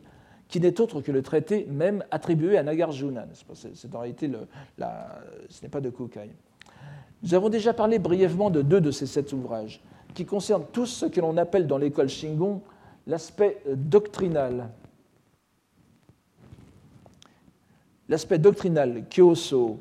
[0.54, 3.26] qui n'est autre que le traité même attribué à Nagarjuna.
[3.74, 4.46] C'est en réalité le,
[5.48, 6.30] ce n'est pas de Kukai.
[7.24, 9.82] Nous avons déjà parlé brièvement de deux de ces sept ouvrages,
[10.14, 12.62] qui concernent tous ce que l'on appelle dans l'école Shingon
[13.08, 14.68] l'aspect doctrinal.
[18.08, 19.80] L'aspect doctrinal, Kyoso,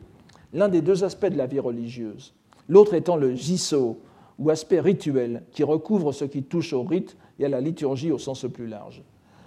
[0.53, 2.33] l'un des deux aspects de la vie religieuse,
[2.67, 3.99] l'autre étant le Jiso,
[4.39, 8.17] ou aspect rituel, qui recouvre ce qui touche au rite et à la liturgie au
[8.17, 9.03] sens le plus large.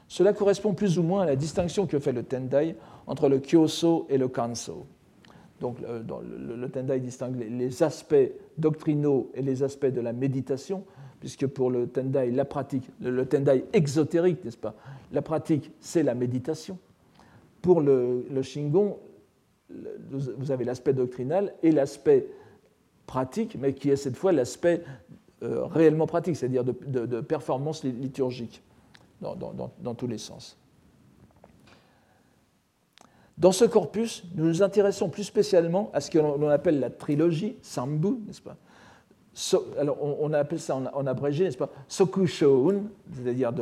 [0.09, 2.77] Cela correspond plus ou moins à la distinction que fait le Tendai
[3.07, 4.87] entre le Kyoso et le Kanso.
[5.61, 8.15] Donc le, Tendai distingue les, aspects
[8.59, 10.85] doctrinaux et les aspects de la méditation,
[11.19, 14.75] puisque pour le Tendai, la pratique, le, Tendai exotérique, n'est-ce pas?
[15.13, 16.79] La pratique, c'est la méditation.
[17.63, 18.99] Pour le, Shingon,
[19.71, 22.29] vous avez l'aspect doctrinal et l'aspect
[23.07, 24.83] pratique, mais qui est cette fois l'aspect
[25.43, 28.63] euh, réellement pratique, c'est-à-dire de, performance liturgique
[29.21, 30.57] dans, tous les sens.
[33.39, 37.57] Dans ce corpus, nous nous intéressons plus spécialement à ce que l'on appelle la trilogie,
[37.63, 38.57] Sambu, n'est-ce pas?
[39.79, 41.69] Alors, on, appelle ça en, abrégé, n'est-ce pas?
[41.89, 43.53] Sokushoun, c'est-à-dire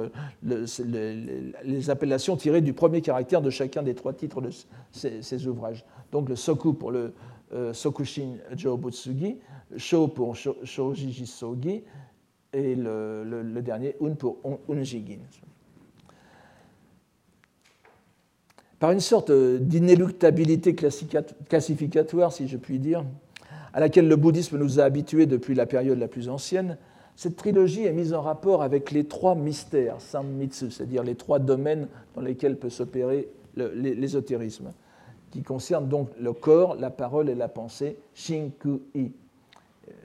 [0.45, 4.51] les, appellations tirées du premier caractère de chacun des trois titres de
[4.93, 5.85] ces, ouvrages.
[6.13, 7.13] Donc le Soku pour le
[7.53, 9.39] euh, Sokushin Jobutsugi,
[9.77, 11.83] Sho pour Shojiji Sogi,
[12.55, 14.39] et le, dernier Un pour
[14.71, 15.19] Unjigin.
[18.79, 23.05] Par une sorte d'inéluctabilité classificatoire, si je puis dire,
[23.73, 26.77] à laquelle le bouddhisme nous a habitués depuis la période la plus ancienne,
[27.17, 31.89] cette trilogie est mise en rapport avec les trois mystères, Sammitsu, c'est-à-dire les trois domaines
[32.15, 34.73] dans lesquels peut s'opérer l'ésotérisme,
[35.31, 39.13] qui concernent donc le corps, la parole et la pensée, Shinku-i.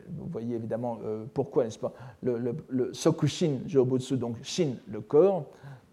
[0.09, 5.45] Vous voyez évidemment euh, pourquoi, n'est-ce pas le, Sokushin Jobutsu, donc Shin, le corps,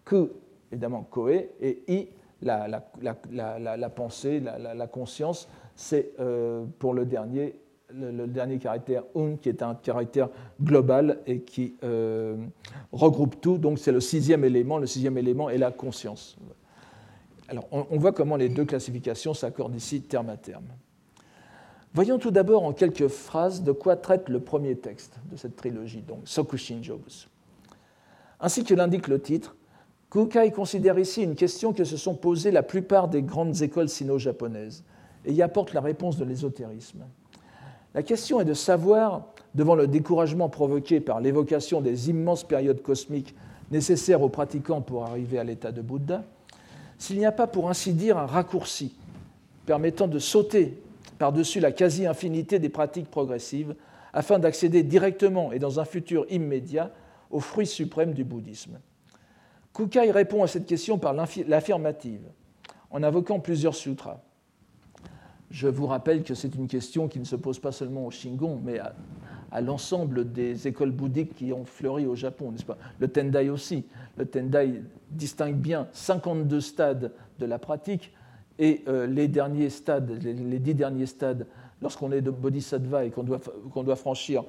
[0.05, 0.27] Ku,
[0.71, 1.29] évidemment, Koe,
[1.61, 2.07] et I,
[2.41, 7.55] la, pensée, la, conscience, c'est euh, pour le dernier,
[7.93, 10.29] le, dernier caractère Un, qui est un caractère
[10.61, 12.37] global et qui euh,
[12.91, 13.57] regroupe tout.
[13.57, 14.77] Donc c'est le sixième élément.
[14.77, 16.37] Le sixième élément est la conscience.
[17.49, 20.65] Alors on voit comment les deux classifications s'accordent ici terme à terme.
[21.93, 26.01] Voyons tout d'abord en quelques phrases de quoi traite le premier texte de cette trilogie,
[26.01, 27.27] donc Sokushin Jobus.
[28.39, 29.55] Ainsi que l'indique le titre,
[30.11, 34.83] Kukai considère ici une question que se sont posées la plupart des grandes écoles sino-japonaises
[35.25, 37.03] et y apporte la réponse de l'ésotérisme.
[37.93, 39.25] La question est de savoir,
[39.55, 43.35] devant le découragement provoqué par l'évocation des immenses périodes cosmiques
[43.71, 46.23] nécessaires aux pratiquants pour arriver à l'état de Bouddha,
[46.97, 48.95] s'il n'y a pas pour ainsi dire un raccourci
[49.65, 50.77] permettant de sauter
[51.17, 53.75] par-dessus la quasi-infinité des pratiques progressives
[54.13, 56.91] afin d'accéder directement et dans un futur immédiat
[57.29, 58.79] au fruit suprême du bouddhisme.
[59.73, 62.21] Kukai répond à cette question par l'affirmative,
[62.89, 64.21] en invoquant plusieurs sutras.
[65.51, 68.59] Je vous rappelle que c'est une question qui ne se pose pas seulement au Shingon,
[68.63, 68.95] mais à,
[69.51, 72.77] à l'ensemble des écoles bouddhiques qui ont fleuri au Japon, n'est-ce pas?
[72.99, 73.85] Le Tendai aussi.
[74.17, 78.11] Le Tendai distingue bien 52 stades de la pratique
[78.59, 81.45] et euh, les derniers stades, les, dix derniers stades,
[81.81, 83.39] lorsqu'on est de bodhisattva et qu'on doit,
[83.73, 84.43] qu'on doit franchir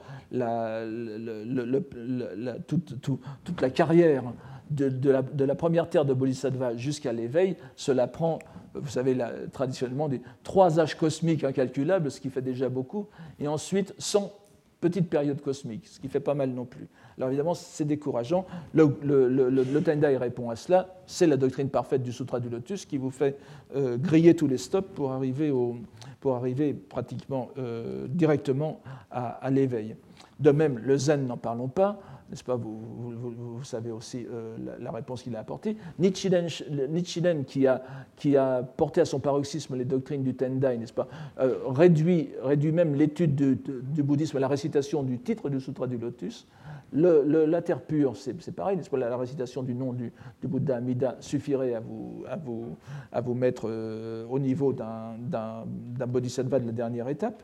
[2.67, 4.25] toute, la carrière
[4.71, 8.39] de, de, la, de, la, première terre de bodhisattva jusqu'à l'éveil, cela prend,
[8.75, 9.17] vous savez,
[9.53, 13.07] traditionnellement, des trois âges cosmiques incalculables, ce qui fait déjà beaucoup,
[13.39, 14.33] et ensuite 100
[14.81, 16.87] petite période cosmique, ce qui fait pas mal non plus.
[17.17, 18.47] Alors évidemment, c'est décourageant.
[18.75, 20.95] Le, Tendai répond à cela.
[21.07, 23.37] C'est la doctrine parfaite du Sutra du Lotus qui vous fait
[23.75, 25.77] euh, griller tous les stops pour arriver, au,
[26.21, 29.97] pour arriver pratiquement euh, directement à l'éveil.
[30.39, 31.99] De même, le Zen, n'en parlons pas
[32.31, 35.77] n'est-ce pas vous, savez aussi euh, la, réponse qu'il a apportée.
[35.99, 37.83] Nichiren, qui, a,
[38.17, 41.09] qui a porté à son paroxysme les doctrines du Tendai, n'est-ce pas,
[41.41, 45.99] euh, réduit, réduit même l'étude du, bouddhisme à la récitation du titre du Sutra du
[45.99, 46.47] Lotus.
[46.93, 50.13] La terre pure, c'est pareil, n'est-ce pas, la, récitation du nom du,
[50.43, 52.77] Bouddha Amida suffirait à vous, à vous,
[53.13, 55.65] à vous mettre euh, au niveau d'un
[56.07, 57.43] bodhisattva de la dernière étape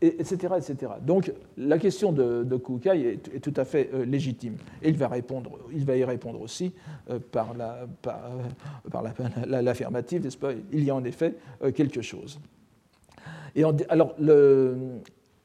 [0.00, 0.92] etc., etc.
[1.02, 4.56] Donc la question de, de Kukai est, tout à fait euh, légitime.
[4.82, 6.72] Et il va, répondre, il va y répondre aussi
[7.10, 9.02] euh, par, la, par, euh, par
[9.46, 10.52] l'affirmative, n'est-ce pas?
[10.72, 11.34] Il y a en effet
[11.74, 12.38] quelque chose.
[13.56, 14.14] Et alors,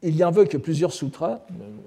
[0.03, 1.39] il y invoque plusieurs sutras,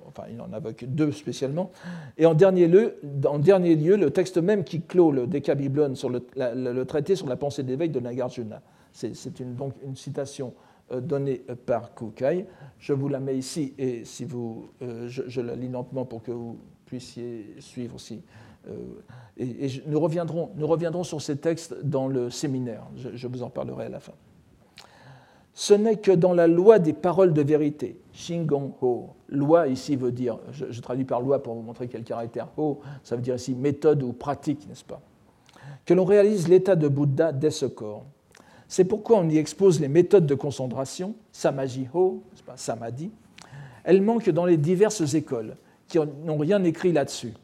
[0.09, 1.71] enfin il en invoque deux spécialement,
[2.17, 2.97] et en dernier lieu,
[3.27, 7.37] en dernier lieu le texte même qui clôt le Décabiblon sur le, traité sur la
[7.37, 8.63] pensée d'éveil de Nagarjuna.
[8.93, 9.13] C'est
[9.57, 10.55] donc une citation
[10.91, 12.47] donnée par Kukai.
[12.79, 16.33] Je vous la mets ici et si vous, euh, je, la lis lentement pour que
[16.33, 18.23] vous puissiez suivre aussi.
[18.69, 18.73] Euh,
[19.39, 22.83] et, nous, reviendrons, nous reviendrons sur ces textes dans le séminaire.
[22.97, 24.13] Je, vous en parlerai à la fin.
[25.55, 30.13] Ce n'est que dans la loi des paroles de vérité, Shingon Ho, loi ici veut
[30.13, 33.37] dire, je, je, traduis par loi pour vous montrer quel caractère Ho, ça veut dire
[33.37, 35.01] ici méthode ou pratique, n'est-ce pas,
[35.87, 38.05] que l'on réalise l'état de Bouddha dès ce corps.
[38.69, 42.23] C'est pourquoi on y expose les méthodes de concentration, Samaji-ho,
[42.57, 43.11] Samadhi.
[43.85, 45.57] Elles manquent dans les diverses écoles
[45.87, 47.35] qui n'ont rien écrit là-dessus.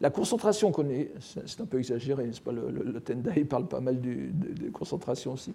[0.00, 3.98] La concentration qu'on est, c'est un peu exagéré, n'est-ce pas le, Tendai parle pas mal
[4.00, 5.54] de, concentration aussi.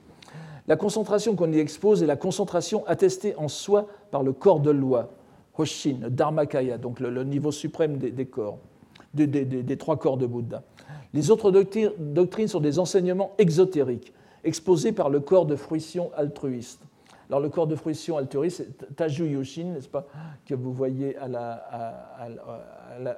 [0.67, 4.71] La concentration qu'on y expose est la concentration attestée en soi par le corps de
[4.71, 5.11] loi,
[5.57, 8.57] Hoshin, Dharmakaya, donc le, niveau suprême des, corps,
[9.13, 10.63] des, trois corps de Bouddha.
[11.13, 14.13] Les autres doctrines sont des enseignements exotériques
[14.43, 16.81] exposé par le corps de fruition altruiste.
[17.31, 20.05] Alors, le corps de fruition altruiste, c'est Taju Yushin, n'est-ce pas,
[20.45, 21.15] que vous voyez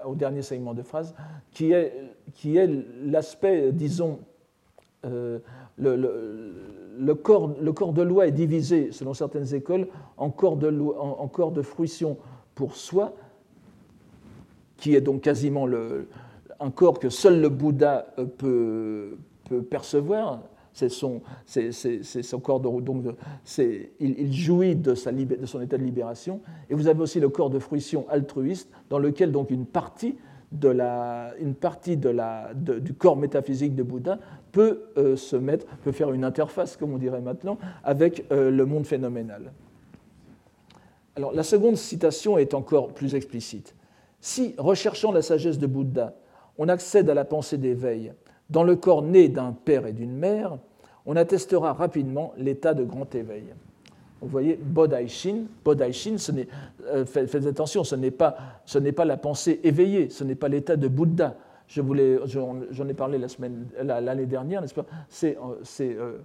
[0.05, 1.15] au dernier segment de phrase,
[1.51, 2.69] qui est,
[3.03, 4.19] l'aspect, disons,
[5.05, 5.39] euh,
[5.77, 11.01] le, corps, le, corps, de loi est divisé, selon certaines écoles, en corps de, loi,
[11.01, 12.17] en, corps de fruition
[12.53, 13.13] pour soi,
[14.77, 15.67] qui est donc quasiment
[16.59, 19.17] un corps que seul le Bouddha euh,
[19.47, 20.41] peut percevoir,
[20.73, 23.05] c'est son, son, corps de donc
[23.57, 26.41] il, il, jouit de, sa, de, son état de libération.
[26.69, 30.15] Et vous avez aussi le corps de fruition altruiste, dans lequel donc une partie,
[30.53, 34.19] de la, une partie de la, du corps métaphysique de Bouddha
[34.51, 38.65] peut euh, se mettre, peut faire une interface, comme on dirait maintenant, avec euh, le
[38.65, 39.51] monde phénoménal.
[41.15, 43.75] Alors la seconde citation est encore plus explicite.
[44.21, 46.15] Si, recherchant la sagesse de Bouddha,
[46.57, 48.13] on accède à la pensée d'éveil
[48.53, 50.57] dans le corps né d'un père et d'une mère,
[51.07, 53.45] on attestera rapidement l'état de grand éveil.
[54.21, 55.47] Vous voyez, Bodaishin,
[56.17, 56.31] ce
[56.85, 58.37] euh, faites, attention, ce n'est pas,
[58.95, 61.35] pas, la pensée éveillée, ce n'est pas l'état de Bouddha.
[61.67, 63.19] J'en ai parlé
[63.81, 64.85] l'année dernière, n'est-ce pas?
[65.09, 66.19] C'est euh,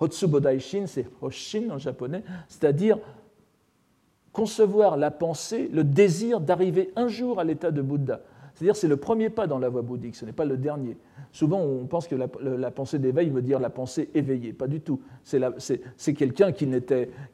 [0.00, 2.98] Hotsu Bodaishin, c'est Hoshin en japonais, c'est-à-dire
[4.32, 8.20] concevoir la pensée, le désir d'arriver un jour à l'état de Bouddha.
[8.58, 10.96] C'est-à-dire c'est le premier pas dans la voie bouddhique, ce n'est pas le dernier.
[11.30, 14.52] Souvent, on pense que la, pensée d'éveil veut dire la pensée éveillée.
[14.52, 15.00] Pas du tout.
[15.22, 16.68] C'est quelqu'un qui,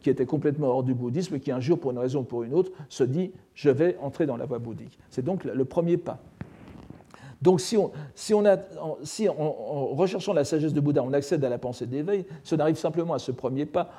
[0.01, 2.53] qui était complètement hors du bouddhisme qui, un jour, pour une raison ou pour une
[2.53, 4.99] autre, se dit Je vais entrer dans la voie bouddhique.
[5.09, 6.21] C'est donc le premier pas.
[7.41, 8.45] Donc, si, on, si, on
[9.41, 12.77] en recherchant la sagesse de Bouddha, on accède à la pensée d'éveil, si on arrive
[12.77, 13.91] simplement à ce premier pas,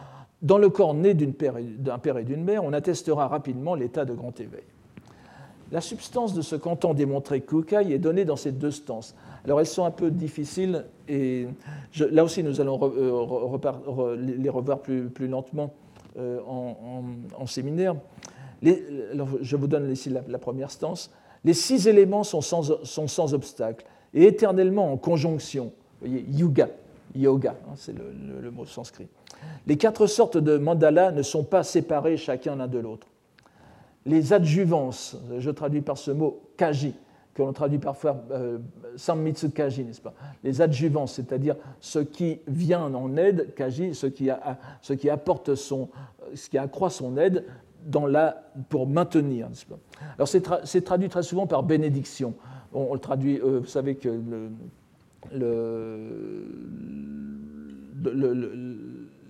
[0.44, 4.40] dans le corps né d'un père et d'une mère, on attestera rapidement l'état de grand
[4.40, 4.64] éveil.
[5.72, 9.16] La substance de ce qu'entend démontrer Kukai est donnée dans ces deux stances.
[9.46, 11.48] Alors elles sont un peu difficiles et
[12.12, 15.74] là aussi nous allons euh, les revoir plus, lentement
[16.18, 17.96] euh, en, séminaire.
[18.62, 21.12] je vous donne ici la, première stance.
[21.44, 25.74] Les six éléments sont sans, sont sans, obstacle et éternellement en conjonction.
[26.02, 26.70] Vous voyez, yuga,
[27.16, 29.08] yoga, hein, c'est le, mot sanskrit.
[29.68, 33.08] Les quatre sortes de mandalas ne sont pas séparés chacun l'un de l'autre.
[34.06, 36.94] Les adjuvances, je traduis par ce mot kaji,
[37.34, 38.60] que l'on traduit parfois euh,
[38.96, 40.14] sammitsu kaji, n'est-ce pas?
[40.44, 44.30] Les adjuvances, c'est-à-dire ce qui vient en aide, kaji, ce qui,
[45.10, 45.90] apporte son,
[46.34, 47.46] ce qui accroît son aide
[48.70, 49.48] pour maintenir.
[49.68, 49.78] Pas?
[50.18, 52.36] Alors c'est, traduit très souvent par bénédiction.
[52.74, 54.22] On, le traduit, euh, vous savez que
[55.32, 56.52] le,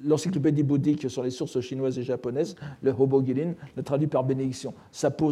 [0.05, 4.73] l'encyclopédie bouddhique sur les sources chinoises et japonaises, le Hobogilin, le traduit par bénédiction.
[4.91, 5.31] Ça, peut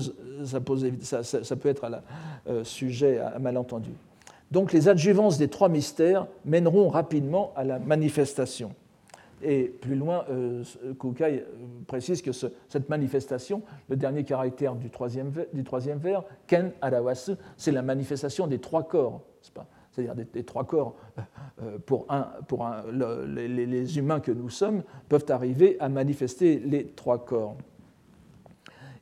[1.65, 2.01] être
[2.47, 3.91] euh, sujet à, malentendu.
[4.51, 8.71] Donc les adjuvances des trois mystères mèneront rapidement à la manifestation.
[9.41, 10.63] Et plus loin, euh,
[10.99, 11.45] Kukai euh,
[11.85, 18.47] précise que cette manifestation, le dernier caractère du troisième, vers, Ken Arawasu, c'est la manifestation
[18.47, 19.21] des trois corps.
[19.93, 20.95] C'est-à-dire des, trois corps,
[21.61, 27.23] euh, pour, un, pour les, humains que nous sommes, peuvent arriver à manifester les trois
[27.23, 27.55] corps.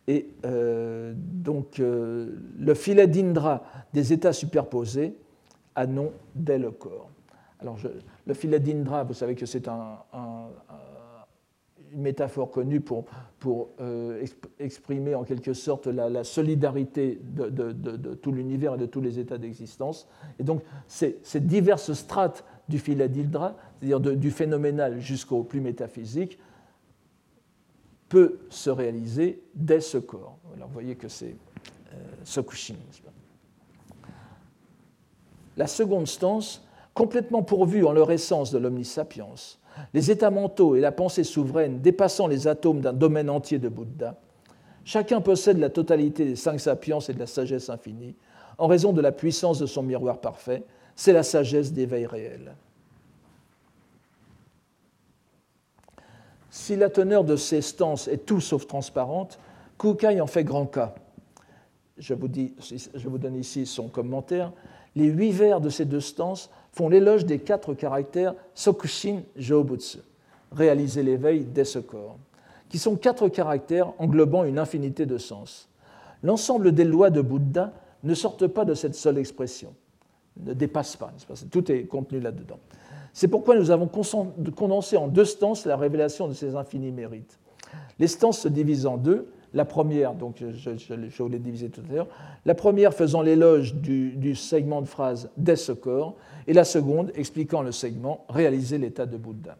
[0.07, 3.63] Et euh, donc, euh, le filet d'Indra
[3.93, 5.15] des états superposés
[5.75, 7.09] a nom dès le corps.
[7.59, 7.77] Alors,
[8.25, 9.99] le filet d'Indra, vous savez que c'est un,
[11.93, 13.05] une métaphore connue pour,
[13.39, 14.25] pour euh,
[14.59, 20.07] exprimer en quelque sorte la, solidarité de, tout l'univers et de tous les états d'existence.
[20.39, 26.39] Et donc, ces, diverses strates du d'Hydra, c'est-à-dire du phénoménal jusqu'au plus métaphysique,
[28.07, 30.37] peut se réaliser dès ce corps.
[30.55, 31.35] Alors, vous voyez que c'est
[31.93, 32.75] euh, Sokushin.
[35.57, 39.27] La seconde stance, complètement pourvue en leur essence de l'omnisapiens,
[39.93, 44.15] les états mentaux et la pensée souveraine dépassant les atomes d'un domaine entier de Bouddha,
[44.83, 48.15] chacun possède la totalité des cinq sapiens et de la sagesse infinie,
[48.57, 50.63] en raison de la puissance de son miroir parfait,
[50.95, 52.53] c'est la sagesse d'éveil réel.
[56.49, 59.39] Si la teneur de ces stances est tout sauf transparente,
[59.79, 60.93] Kukai en fait grand cas.
[61.97, 62.53] Je vous, dis,
[62.93, 64.51] je vous donne ici son commentaire.
[64.95, 69.99] Les huit vers de ces deux stances font l'éloge des quatre caractères Sokushin Jōbutsu,
[70.51, 72.17] réaliser l'éveil dès ce corps,
[72.69, 75.69] qui sont quatre caractères englobant une infinité de sens.
[76.23, 79.73] L'ensemble des lois de Bouddha ne sortent pas de cette seule expression,
[80.39, 81.11] ne dépassent pas,
[81.51, 82.59] tout est contenu là-dedans.
[83.13, 87.37] C'est pourquoi nous avons condensé en deux stances la révélation de ces infinis mérites.
[87.99, 91.93] Les stances se divisent en deux, la première, donc je, vous l'ai divisé tout à
[91.93, 92.07] l'heure,
[92.45, 95.73] la première faisant l'éloge du, segment de phrase dès ce
[96.47, 99.57] et la seconde expliquant le segment réaliser l'état de Bouddha.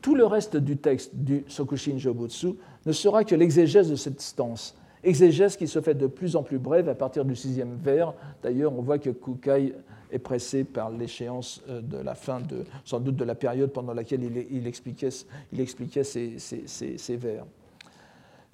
[0.00, 2.54] Tout le reste du texte du Sokushin Jobutsu
[2.86, 6.58] ne sera que l'exégèse de cette stance, exégèse qui se fait de plus en plus
[6.58, 8.14] brève à partir du sixième vers.
[8.42, 9.74] D'ailleurs, on voit que Kukai
[10.10, 13.92] est pressé par l'échéance euh, de la fin, de, sans doute de la période pendant
[13.92, 15.10] laquelle il, expliquait,
[15.52, 17.44] il expliquait ces vers.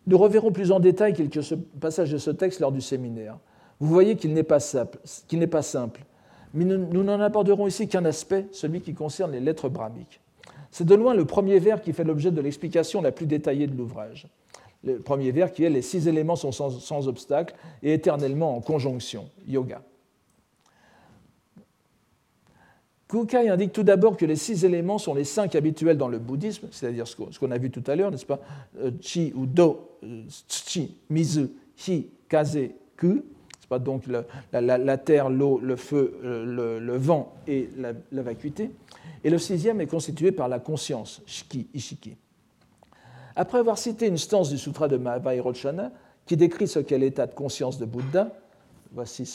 [0.07, 3.39] Nous reverrons plus en détail quelques passages de ce texte lors du séminaire.
[3.81, 4.99] Vous voyez qu'il n'est pas, simple,
[6.55, 10.21] mais nous n'en aborderons ici qu'un aspect, celui qui concerne les lettres brahmiques.
[10.71, 13.77] C'est de loin le premier vers qui fait l'objet de l'explication la plus détaillée de
[13.77, 14.27] l'ouvrage.
[14.85, 18.61] Le premier vers qui est les six éléments sont sans, sans obstacle et éternellement en
[18.61, 19.83] conjonction, yoga.
[23.13, 26.69] Kukai indique tout d'abord que les six éléments sont les cinq habituels dans le bouddhisme,
[26.71, 28.41] c'est-à-dire ce qu'on a vu tout à l'heure, n'est-ce pas?
[28.79, 31.51] Euh, Chi ou Do, euh, Chi, Mizu,
[31.87, 33.23] Hi, Kaze, Ku,
[33.69, 38.71] pas donc la, terre, l'eau, le feu, euh, le, vent et la, vacuité.
[39.25, 42.17] Et le sixième est constitué par la conscience, Shiki, Ishiki.
[43.37, 45.93] Après avoir cité une stance du Sutra de Mahavairochana
[46.25, 48.29] qui décrit ce qu'est l'état de conscience de Bouddha,
[48.93, 49.27] voici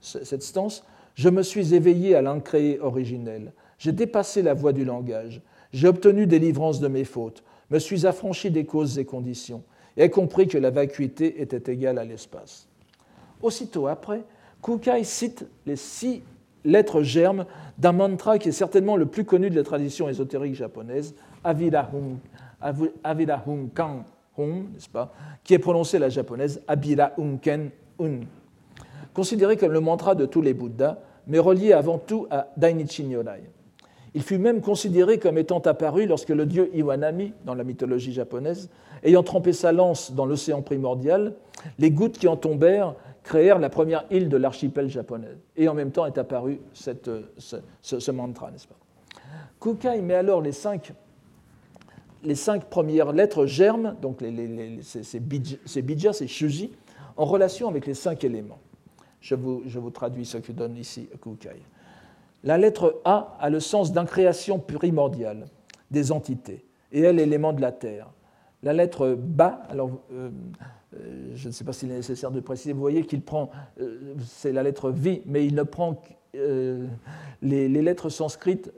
[0.00, 0.84] cette stance,
[1.18, 3.52] je me suis éveillé à l'incréé originel.
[3.78, 5.42] J'ai dépassé la voie du langage.
[5.72, 9.64] J'ai obtenu délivrance de mes fautes, me suis affranchi des causes et conditions,
[9.96, 12.68] et ai compris que la vacuité était égale à l'espace.
[13.42, 14.22] Aussitôt après,
[14.62, 16.22] Kukai cite les six
[16.64, 17.46] lettres germes
[17.78, 22.18] d'un mantra qui est certainement le plus connu de la tradition ésotérique japonaise, Avirahun,
[23.74, 24.04] Kan
[24.38, 25.12] n'est-ce pas,
[25.42, 28.20] qui est prononcé à la japonaise Abira Unken Un.
[29.14, 30.98] Considéré comme le mantra de tous les Bouddhas,
[31.28, 33.42] mais relié avant tout à Dainichi Nyorai.
[34.14, 38.70] Il fut même considéré comme étant apparu lorsque le dieu Iwanami, dans la mythologie japonaise,
[39.04, 41.34] ayant trempé sa lance dans l'océan primordial,
[41.78, 45.36] les gouttes qui en tombèrent créèrent la première île de l'archipel japonais.
[45.56, 48.76] Et en même temps est apparu cette, ce, mantra, n'est-ce pas?
[49.60, 50.92] Kukai met alors les cinq,
[52.24, 56.72] les cinq premières lettres germes, donc les, ces, ces bija, ces shuji,
[57.16, 58.58] en relation avec les cinq éléments.
[59.20, 61.62] Je vous, traduis ce que donne ici Kukai.
[62.44, 65.46] La lettre A a le sens d'incréation primordiale
[65.90, 68.10] des entités, et est l'élément de la Terre.
[68.62, 70.30] La lettre B, alors euh,
[70.94, 73.50] euh, je ne sais pas s'il est nécessaire de préciser, vous voyez qu'il prend,
[73.80, 76.00] euh, c'est la lettre V, mais il ne prend
[76.34, 78.70] les, les, lettres sanscrites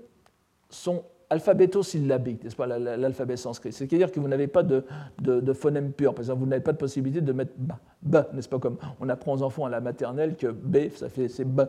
[0.71, 3.73] sont alphabéto-syllabiques, n'est-ce pas, l'alphabet sanskrit.
[3.73, 4.85] C'est-à-dire que vous n'avez pas de,
[5.21, 6.13] de, phonème pur.
[6.13, 7.73] Par exemple, vous n'avez pas de possibilité de mettre B,
[8.03, 11.29] B n'est-ce pas, comme on apprend aux enfants à la maternelle que B, ça fait,
[11.29, 11.63] c'est B.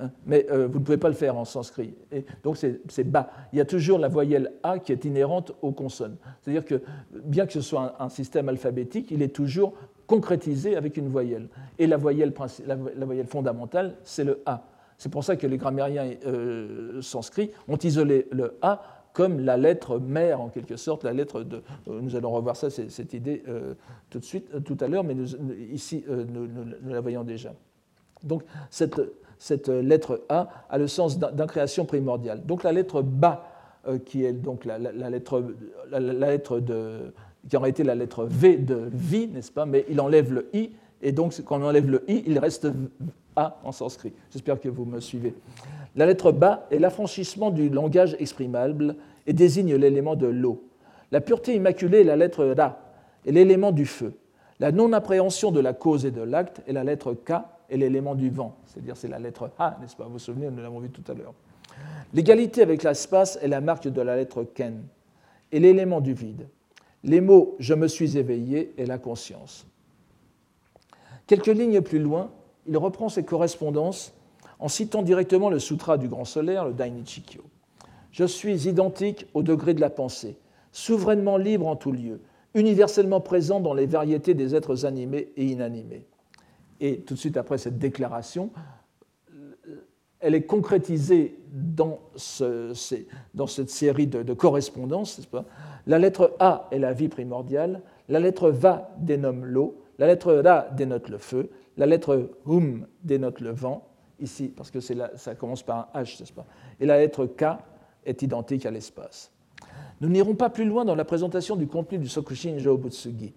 [0.00, 0.10] Hein.
[0.26, 1.92] mais euh, vous ne pouvez pas le faire en sanskrit.
[2.12, 3.30] Et donc c'est bas.
[3.52, 6.16] Il y a toujours la voyelle A qui est inhérente aux consonnes.
[6.40, 6.80] C'est-à-dire que
[7.24, 9.74] bien que ce soit un, système alphabétique, il est toujours
[10.06, 11.48] concrétisé avec une voyelle.
[11.80, 12.32] Et la voyelle,
[12.66, 14.62] la, voyelle fondamentale, c'est le A.
[14.98, 19.98] C'est pour ça que les grammairiens euh, sanscrits ont isolé le A comme la lettre
[19.98, 21.60] mère en quelque sorte, la lettre de.
[21.88, 23.42] Euh, nous allons revoir ça, cette idée
[24.10, 25.16] tout de suite, tout à l'heure, mais
[25.72, 26.46] ici nous,
[26.86, 27.52] la voyons déjà.
[28.22, 29.00] Donc cette,
[29.38, 32.46] cette lettre A a le sens d'incréation primordiale.
[32.46, 33.44] Donc la lettre Ba,
[33.88, 35.42] euh, qui est donc la, lettre,
[35.90, 37.12] la, lettre de,
[37.48, 40.70] qui aurait été la lettre V de vie, n'est-ce pas Mais il enlève le I,
[41.02, 42.68] et donc quand on enlève le I, il reste
[43.36, 44.12] A en sanskrit.
[44.30, 45.34] J'espère que vous me suivez.
[45.94, 48.96] La lettre Ba est l'affranchissement du langage exprimable
[49.28, 50.64] et désigne l'élément de l'eau.
[51.12, 52.80] La pureté immaculée est la lettre Ra,
[53.24, 54.14] et l'élément du feu.
[54.58, 57.34] La non-appréhension de la cause et de l'acte est la lettre K,
[57.70, 60.04] et l'élément du vent, c'est-à-dire c'est la lettre A, n'est-ce pas?
[60.04, 61.34] Vous vous souvenez, nous l'avons vu tout à l'heure.
[62.14, 64.82] L'égalité avec l'espace est la marque de la lettre Ken
[65.52, 66.48] et l'élément du vide.
[67.04, 69.66] Les mots je me suis éveillé et la conscience.
[71.26, 72.30] Quelques lignes plus loin,
[72.66, 74.14] il reprend ses correspondances
[74.58, 77.42] en citant directement le sutra du grand solaire, le Dainichikyo.
[78.10, 80.38] Je suis identique au degré de la pensée,
[80.72, 82.20] souverainement libre en tout lieu,
[82.54, 86.06] universellement présent dans les variétés des êtres animés et inanimés.
[86.80, 88.50] Et tout de suite après cette déclaration,
[90.20, 95.20] elle est concrétisée dans, cette série de, correspondances.
[95.86, 100.68] La lettre A est la vie primordiale, la lettre Va dénomme l'eau, la lettre Ra
[100.76, 103.86] dénote le feu, la lettre Hum dénote le vent,
[104.20, 106.46] ici, parce que ça commence par un H, pas?
[106.80, 107.44] Et la lettre K
[108.08, 109.30] est identique à l'espace.
[110.00, 113.32] Nous n'irons pas plus loin dans la présentation du contenu du Sokushin Butsugi.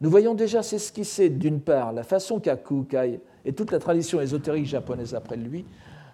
[0.00, 4.66] Nous voyons déjà s'esquisser d'une part la façon qu'a Kukai et toute la tradition ésotérique
[4.66, 5.64] japonaise après lui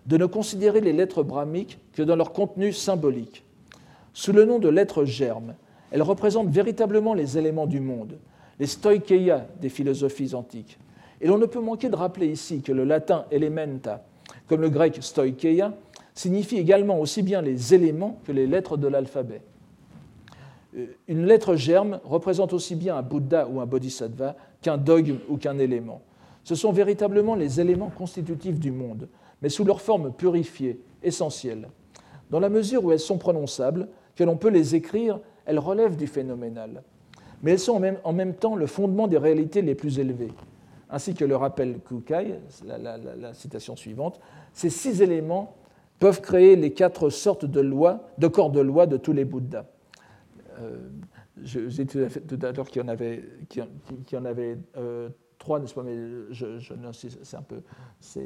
[0.07, 3.45] de ne considérer les lettres brahmiques que dans leur contenu symbolique.
[4.13, 5.55] Sous le nom de lettres germes,
[5.91, 8.19] elles représentent véritablement les éléments du monde,
[8.59, 10.79] les stoikeia des philosophies antiques.
[11.21, 14.05] Et l'on ne peut manquer de rappeler ici que le latin elementa,
[14.47, 15.75] comme le grec stoikeia,
[16.21, 19.41] signifie également aussi bien les éléments que les lettres de l'alphabet.
[20.77, 25.39] Euh, une lettre germe représente aussi bien un Bouddha ou un Bodhisattva qu'un dogme ou
[25.39, 26.03] qu'un élément.
[26.45, 29.09] Ce sont véritablement les éléments constitutifs du monde,
[29.41, 31.69] mais sous leur forme purifiée, essentielle.
[32.29, 36.07] Dans la mesure où elles sont prononçables, que l'on peut les écrire, elles relèvent du
[36.07, 36.83] phénoménal.
[37.43, 40.33] Mais elles sont en même, temps le fondement des réalités les plus élevées.
[40.91, 44.21] Ainsi que le rappelle Kukai, la, citation suivante,
[44.53, 45.55] ces six éléments
[46.01, 49.67] peuvent créer les quatre sortes de lois, de corps de loi de tous les Bouddhas.
[50.59, 50.79] Euh,
[51.45, 52.89] j'ai tout à l'heure qu'il y en
[54.25, 55.97] avait, euh, trois, n'est-ce pas Mais
[56.31, 56.59] je,
[57.23, 57.63] c'est un peu,
[58.01, 58.21] c'est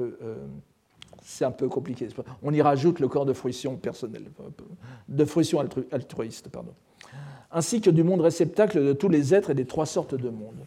[0.00, 2.08] euh, un peu compliqué.
[2.42, 4.30] On y rajoute le corps de fruition personnelle,
[5.08, 5.60] de fruition
[5.92, 6.72] altruiste, pardon,
[7.52, 10.64] ainsi que du monde réceptacle de tous les êtres et des trois sortes de mondes.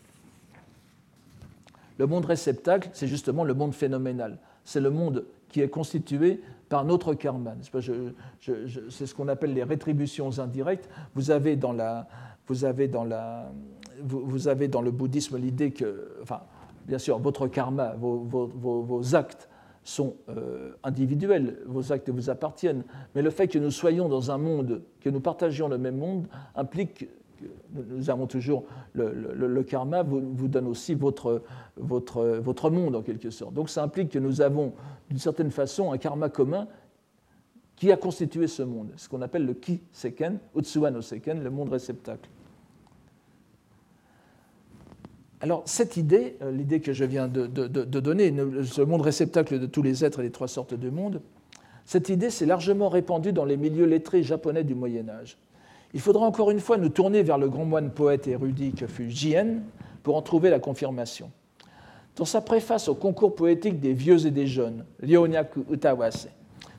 [1.98, 4.38] Le monde réceptacle, c'est justement le monde phénoménal.
[4.66, 7.54] C'est le monde qui est constitué par notre karma.
[7.62, 10.90] C'est ce qu'on appelle les rétributions indirectes.
[11.14, 12.08] Vous avez dans, la,
[12.48, 13.52] vous avez dans, la,
[14.02, 16.42] vous, avez dans le bouddhisme l'idée que, enfin,
[16.88, 19.48] bien sûr, votre karma, vos, actes
[19.84, 22.84] sont euh, individuels, vos actes vous appartiennent,
[23.14, 26.28] mais le fait que nous soyons dans un monde, que nous partagions le même monde,
[26.56, 27.08] implique
[27.74, 31.42] nous avons toujours le, karma, vous, vous, donne aussi votre,
[31.78, 33.54] votre, votre monde en quelque sorte.
[33.54, 34.74] Donc ça implique que nous avons
[35.10, 36.68] d'une certaine façon un karma commun
[37.76, 41.50] qui a constitué ce monde, ce qu'on appelle le ki seken, utsuwa no seken, le
[41.50, 42.30] monde réceptacle.
[45.42, 48.34] Alors cette idée, euh, l'idée que je viens de, de, de, donner,
[48.64, 51.22] ce monde réceptacle de tous les êtres et les trois sortes de mondes,
[51.86, 55.38] cette idée s'est largement répandue dans les milieux lettrés japonais du Moyen Âge.
[55.94, 59.10] Il faudra encore une fois nous tourner vers le grand moine poète érudit que fut
[59.10, 59.60] Jien
[60.02, 61.32] pour en trouver la confirmation.
[62.16, 66.30] Dans sa préface au concours poétique des vieux et des jeunes, Ryonyaku Utawase,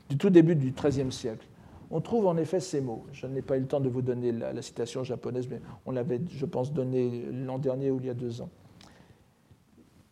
[0.09, 1.45] du tout début du XIIIe siècle,
[1.91, 3.05] on trouve en effet ces mots.
[3.11, 6.21] Je n'ai pas eu le temps de vous donner la, citation japonaise, mais on l'avait,
[6.29, 8.49] je pense, donnée l'an dernier ou il y a deux ans.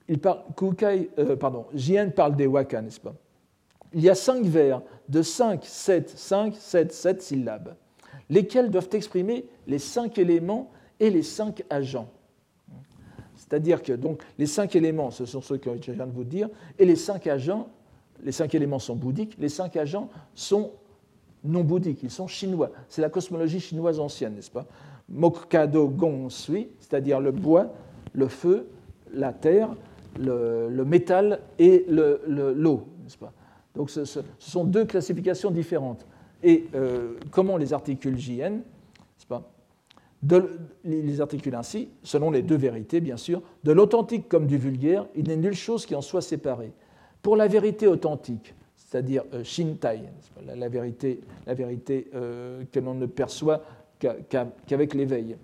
[0.08, 0.41] il parle,
[1.20, 1.36] euh,
[1.74, 3.16] Jien parle des waka, n'est-ce pas?
[3.93, 7.76] Il y a cinq vers de 5, 7, 5, 7, 7 syllabes,
[8.30, 12.09] lesquels doivent exprimer les cinq éléments et les cinq agents.
[13.36, 16.49] C'est-à-dire que donc, les cinq éléments, ce sont ceux que je viens de vous dire,
[16.80, 17.67] et les cinq agents,
[18.24, 20.71] les cinq éléments sont bouddhiques, les cinq agents sont
[21.43, 22.71] non bouddhiques, ils sont chinois.
[22.88, 24.65] C'est la cosmologie chinoise ancienne, n'est-ce pas?
[25.09, 27.74] Mokado Gong Sui, c'est-à-dire le bois,
[28.13, 28.69] le feu,
[29.13, 29.76] la terre,
[30.17, 32.53] le, métal et l'eau, le,
[33.03, 33.34] n'est-ce pas?
[33.76, 34.03] Donc ce,
[34.39, 36.05] sont deux classifications différentes.
[36.44, 38.62] Et euh, comment les articule JN
[39.28, 39.50] pas
[40.84, 45.28] les articule ainsi, selon les deux vérités, bien sûr, de l'authentique comme du vulgaire, il
[45.28, 46.72] n'est nulle chose qui en soit séparée.
[47.22, 50.02] Pour la vérité authentique, c'est-à-dire euh, Shintai,
[50.46, 53.64] la, vérité, la vérité euh, que l'on ne perçoit
[54.00, 55.38] qu'avec l'éveil.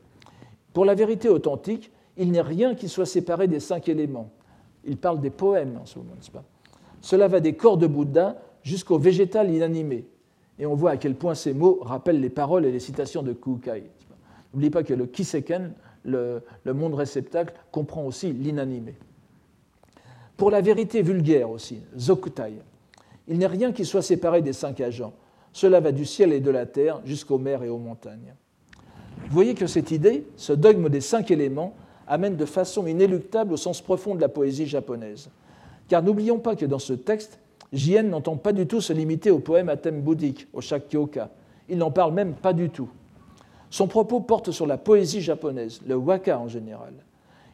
[0.73, 4.31] Pour la vérité authentique, il n'est rien qui soit séparé des cinq éléments.
[4.83, 6.43] Il parle des poèmes en ce moment, n'est-ce pas?
[7.01, 10.05] Cela va des corps de Bouddha jusqu'au végétal inanimé.
[10.59, 13.33] Et on voit à quel point ces mots rappellent les paroles et les citations de
[13.33, 13.83] Kukai.
[14.53, 18.95] N'oubliez pas que le kiseken, le, le monde réceptacle, comprend aussi l'inanimé.
[20.35, 22.53] Pour la vérité vulgaire aussi, zokutai,
[23.27, 25.13] il n'est rien qui soit séparé des cinq agents.
[25.53, 28.33] Cela va du ciel et de la terre jusqu'aux mers et aux montagnes.
[29.27, 31.73] Vous voyez que cette idée, ce dogme des cinq éléments,
[32.07, 35.29] amène de façon inéluctable au sens profond de la poésie japonaise.
[35.87, 37.39] Car n'oublions pas que dans ce texte,
[37.71, 41.29] Jien n'entend pas du tout se limiter au poème à thème bouddhique, au Shakyoka.
[41.67, 42.89] Il n'en parle même pas du tout.
[43.69, 46.93] Son propos porte sur la poésie japonaise, le waka en général.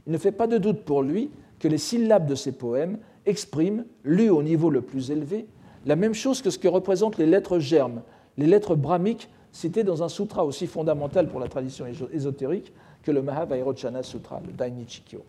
[0.07, 3.83] Il ne fait pas de doute pour lui que les syllabes de ses poèmes expriment,
[4.03, 5.47] lues au niveau le plus élevé,
[5.85, 8.01] la même chose que ce que représentent les lettres germes,
[8.37, 12.71] les lettres brahmiques citées dans un sutra aussi fondamental pour la tradition ésotérique
[13.03, 15.23] que le Mahavairochana Sutra, le Dainichikyo.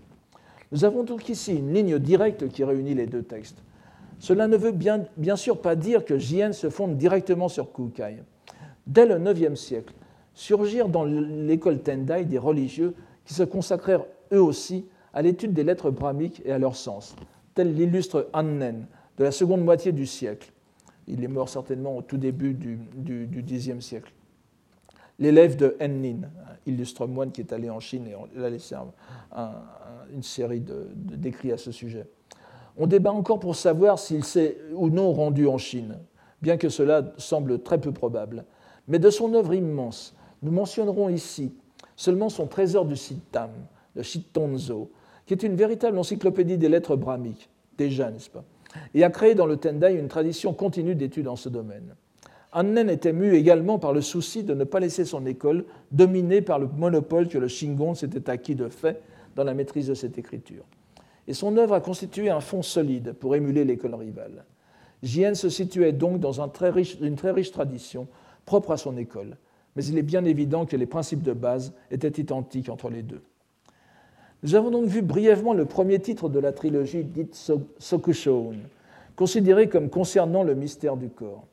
[0.72, 3.59] Nous avons donc ici une ligne directe qui réunit les deux textes.
[4.19, 8.23] Cela ne veut bien, sûr pas dire que Jien se fonde directement sur Kukai.
[8.87, 9.95] Dès le IXe siècle,
[10.35, 12.95] surgirent dans l'école Tendai des religieux
[13.25, 17.17] qui se consacrèrent eux aussi à l'étude des lettres brahmiques et à leur sens,
[17.55, 18.87] tel l'illustre Annen
[19.19, 20.53] de la seconde moitié du siècle.
[21.09, 24.12] Il est mort certainement au tout début du, Xe siècle
[25.19, 26.29] l'élève de Enlin,
[26.67, 28.75] illustre moine qui est allé en Chine et a laissé
[30.12, 32.07] une série d'écrits à ce sujet.
[32.79, 35.99] On débat encore pour savoir s'il s'est ou non rendu en Chine,
[36.43, 38.45] bien que cela semble très peu probable.
[38.89, 41.55] Mais de son œuvre immense, nous mentionnerons ici
[41.97, 43.51] seulement son trésor du Sittam,
[43.95, 44.91] le Shittonzo,
[45.24, 47.49] qui est une véritable encyclopédie des lettres brahmiques,
[47.79, 48.45] déjà, n'est-ce pas,
[48.95, 51.95] et a créé dans le Tendai une tradition continue d'études en ce domaine.
[52.53, 56.59] Annen était mu également par le souci de ne pas laisser son école dominée par
[56.59, 59.03] le monopole que le Shingon s'était acquis de fait
[59.35, 60.64] dans la maîtrise de cette écriture.
[61.29, 64.45] Et son œuvre a constitué un fond solide pour émuler l'école rivale.
[65.03, 68.07] Jien se situait donc dans une très riche tradition
[68.45, 69.37] propre à son école,
[69.74, 73.22] mais il est bien évident que les principes de base étaient identiques entre les deux.
[74.43, 77.35] Nous avons donc vu brièvement le premier titre de la trilogie dite
[77.79, 78.59] Sokushoun,
[79.16, 81.45] considéré comme concernant le mystère du corps.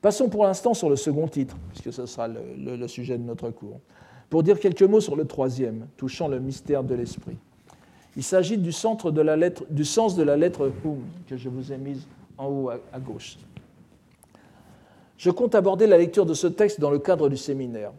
[0.00, 3.80] Passons pour l'instant sur le second titre, puisque ce sera le, sujet de notre cours,
[4.30, 7.38] pour dire quelques mots sur le troisième, touchant le mystère de l'esprit.
[8.18, 10.98] Il s'agit du, centre de la lettre, du sens de la lettre Hum,
[11.28, 12.04] que je vous ai mise
[12.36, 13.38] en haut à, gauche.
[15.16, 17.92] Je compte aborder la lecture de ce texte dans le cadre du séminaire.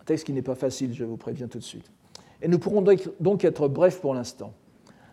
[0.00, 1.88] Un texte qui n'est pas facile, je vous préviens tout de suite.
[2.42, 2.84] Et nous pourrons
[3.20, 4.54] donc être brefs pour l'instant.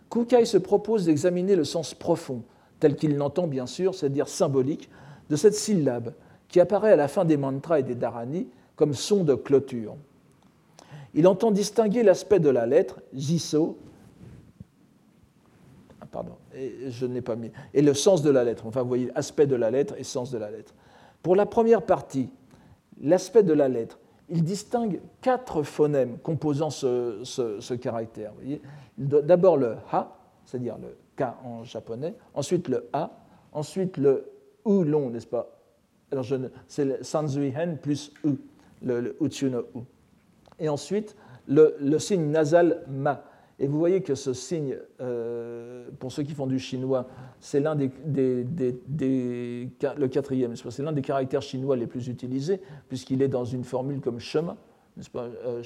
[0.10, 2.42] Kukai se propose d'examiner le sens profond,
[2.80, 4.90] tel qu'il l'entend bien sûr, c'est-à-dire symbolique,
[5.30, 6.16] de cette syllabe
[6.48, 9.98] qui apparaît à la fin des mantras et des dharani comme son de clôture.
[11.14, 13.78] Il entend distinguer l'aspect de la lettre, jiso,
[16.02, 18.66] ah, pardon, et je n'ai pas mis, et le sens de la lettre.
[18.68, 20.74] Enfin, vous voyez, aspect de la lettre et sens de la lettre.
[21.24, 22.30] Pour la première partie,
[23.02, 28.34] l'aspect de la lettre, il distingue quatre phonèmes composant ce, caractère.
[28.98, 33.12] D'abord le ha, c'est-à-dire le k en japonais, ensuite le a,
[33.54, 34.30] ensuite le
[34.66, 35.50] ou long, n'est-ce pas?
[36.12, 36.26] Alors,
[36.68, 38.36] c'est le sanzuihen plus u,
[38.82, 39.52] le, le u.
[40.60, 41.16] Et ensuite,
[41.48, 43.24] le, signe nasal ma.
[43.60, 47.08] Et vous voyez que ce signe, euh, pour ceux qui font du chinois,
[47.40, 53.28] c'est l'un des, le quatrième, c'est l'un des caractères chinois les plus utilisés, puisqu'il est
[53.28, 54.58] dans une formule comme shema,
[54.96, 55.64] n'est-ce pas, euh,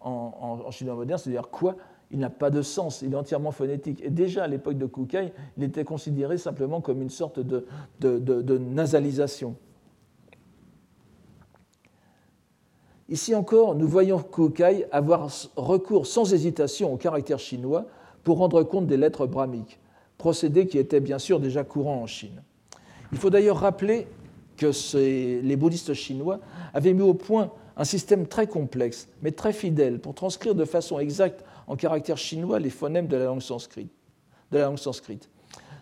[0.00, 1.76] en, chinois moderne, c'est-à-dire quoi?
[2.12, 4.02] Il n'a pas de sens, il est entièrement phonétique.
[4.02, 9.54] Et déjà à l'époque de Kukai, il était considéré simplement comme une sorte de, nasalisation.
[13.10, 17.86] Ici encore, nous voyons Kukai avoir recours sans hésitation au caractère chinois
[18.22, 19.80] pour rendre compte des lettres brahmiques,
[20.16, 22.40] procédé qui était bien sûr déjà courant en Chine.
[23.10, 24.06] Il faut d'ailleurs rappeler
[24.56, 24.70] que
[25.42, 26.38] les bouddhistes chinois
[26.72, 31.00] avaient mis au point un système très complexe, mais très fidèle, pour transcrire de façon
[31.00, 33.90] exacte en caractère chinois les phonèmes de la langue sanscrite.
[34.52, 35.28] De la.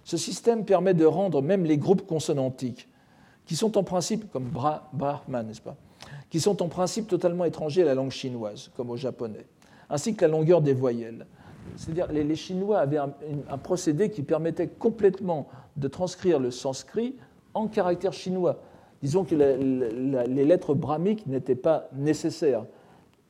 [0.05, 2.89] Ce système permet de rendre même les groupes consonantiques,
[3.45, 5.77] qui sont en principe, comme bra, brahman, n'est-ce pas,
[6.31, 9.47] qui sont en principe totalement étrangers à la langue chinoise, comme au japonais,
[9.91, 11.27] ainsi que la longueur des voyelles.
[11.77, 17.15] C'est-à-dire les, Chinois avaient un, procédé qui permettait complètement de transcrire le sanskrit
[17.55, 18.61] en caractère chinois.
[19.03, 22.65] Disons que les lettres brahmiques n'étaient pas nécessaires.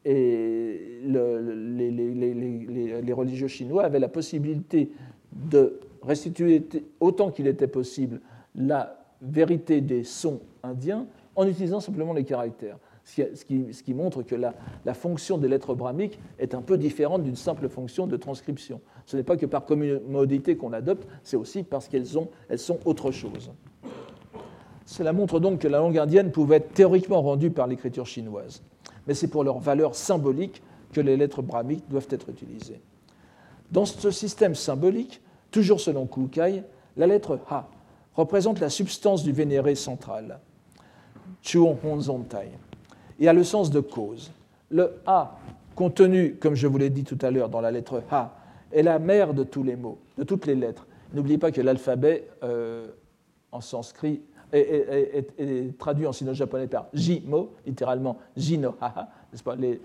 [0.05, 4.91] Et le, les, les, les, religieux chinois avaient la possibilité
[5.33, 6.67] de restituer
[7.01, 8.21] autant qu'il était possible
[8.55, 11.07] la vérité des sons indiens
[11.39, 14.53] en utilisant simplement les caractères ce qui, montre que la,
[14.93, 18.81] fonction des lettres brahmiques est un peu différente d'une simple fonction de transcription.
[19.07, 22.07] Ce n'est pas que par commodité qu'on l'adopte, c'est aussi parce qu'elles
[22.49, 23.51] elles sont autre chose.
[24.85, 28.63] Cela montre donc que la langue indienne pouvait être théoriquement rendue par l'écriture chinoise,
[29.07, 30.63] mais c'est pour leur valeur symbolique
[30.93, 32.81] que les lettres brahmiques doivent être utilisées.
[33.71, 36.63] Dans ce système symbolique, toujours selon Kukai,
[36.97, 37.69] la lettre Ha
[38.15, 40.41] représente la substance du vénéré central,
[41.43, 42.51] Chuon Honzontai
[43.21, 44.33] et a le sens de cause.
[44.71, 45.39] Le A,
[45.75, 48.37] contenu, comme je vous l'ai dit tout à l'heure, dans la lettre A,
[48.73, 50.87] est la mère de tous les mots, de toutes les lettres.
[51.15, 52.89] N'oubliez pas que l'alphabet euh,
[53.51, 54.21] en sanskrit
[54.53, 59.81] est, traduit en sino-japonais par Jimo, littéralement Jino Haha, n'est-ce pas, les,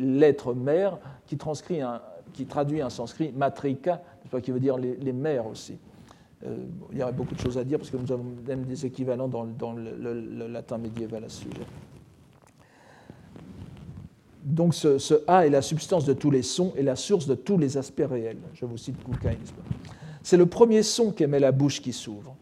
[0.00, 1.36] lettres mères qui,
[1.80, 2.00] un,
[2.48, 5.76] traduit en sanskrit matrika, pas, qui veut dire les, mères aussi.
[6.46, 6.56] Euh,
[6.90, 9.28] il y aurait beaucoup de choses à dire parce que nous avons même des équivalents
[9.28, 11.66] dans, le, latin médiéval à ce sujet.
[14.42, 17.58] Donc ce, A est la substance de tous les sons et la source de tous
[17.58, 18.38] les aspects réels.
[18.54, 19.36] Je vous cite Kukai.
[20.22, 22.34] C'est le premier son qu'émet la bouche qui s'ouvre.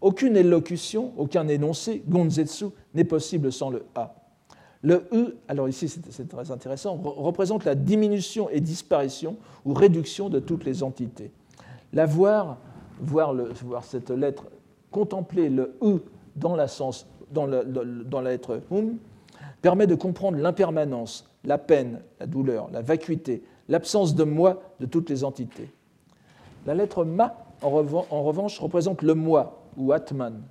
[0.00, 4.14] Aucune élocution, aucun énoncé, gonzetsu, n'est possible sans le A.
[4.82, 10.40] Le E, alors ici c'est très intéressant, représente la diminution et disparition ou réduction de
[10.40, 11.30] toutes les entités.
[11.94, 12.04] La
[13.00, 13.34] voir,
[13.82, 14.44] cette lettre,
[14.90, 16.00] contempler le E
[16.36, 16.66] dans la,
[17.30, 18.96] dans, lettre hum,
[19.62, 25.10] permet de comprendre l'impermanence, la peine, la douleur, la vacuité, l'absence de moi de toutes
[25.10, 25.70] les entités.
[26.66, 30.42] La lettre Ma, en, revanche, représente le moi ou Atman.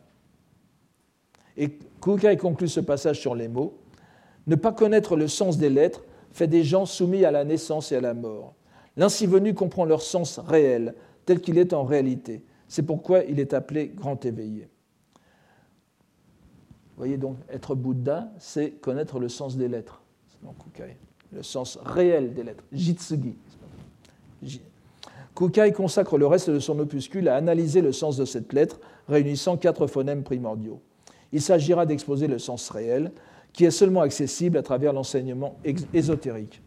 [1.57, 3.77] Et Kukai conclut ce passage sur les mots
[4.47, 7.97] Ne pas connaître le sens des lettres fait des gens soumis à la naissance et
[7.97, 8.53] à la mort.
[8.97, 10.95] L'ainsi venu comprend leur sens réel,
[11.25, 12.43] tel qu'il est en réalité.
[12.67, 14.67] C'est pourquoi il est appelé grand éveillé.
[16.95, 20.01] Vous voyez donc, être Bouddha, c'est connaître le sens des lettres
[20.51, 20.97] Kukai,
[21.31, 23.35] le sens réel des lettres, jitsugi.
[25.35, 29.57] Kukai consacre le reste de son opuscule à analyser le sens de cette lettre, réunissant
[29.57, 30.81] quatre phonèmes primordiaux.
[31.31, 33.11] Il s'agira d'exposer le sens réel,
[33.53, 35.57] qui est seulement accessible à travers l'enseignement
[35.93, 36.61] ésotérique.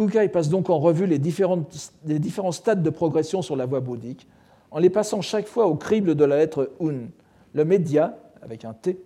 [0.00, 4.26] Kukai passe donc en revue les, les différents stades de progression sur la voie bouddhique,
[4.70, 7.08] en les passant chaque fois au crible de la lettre Un,
[7.52, 8.98] le média, avec un T,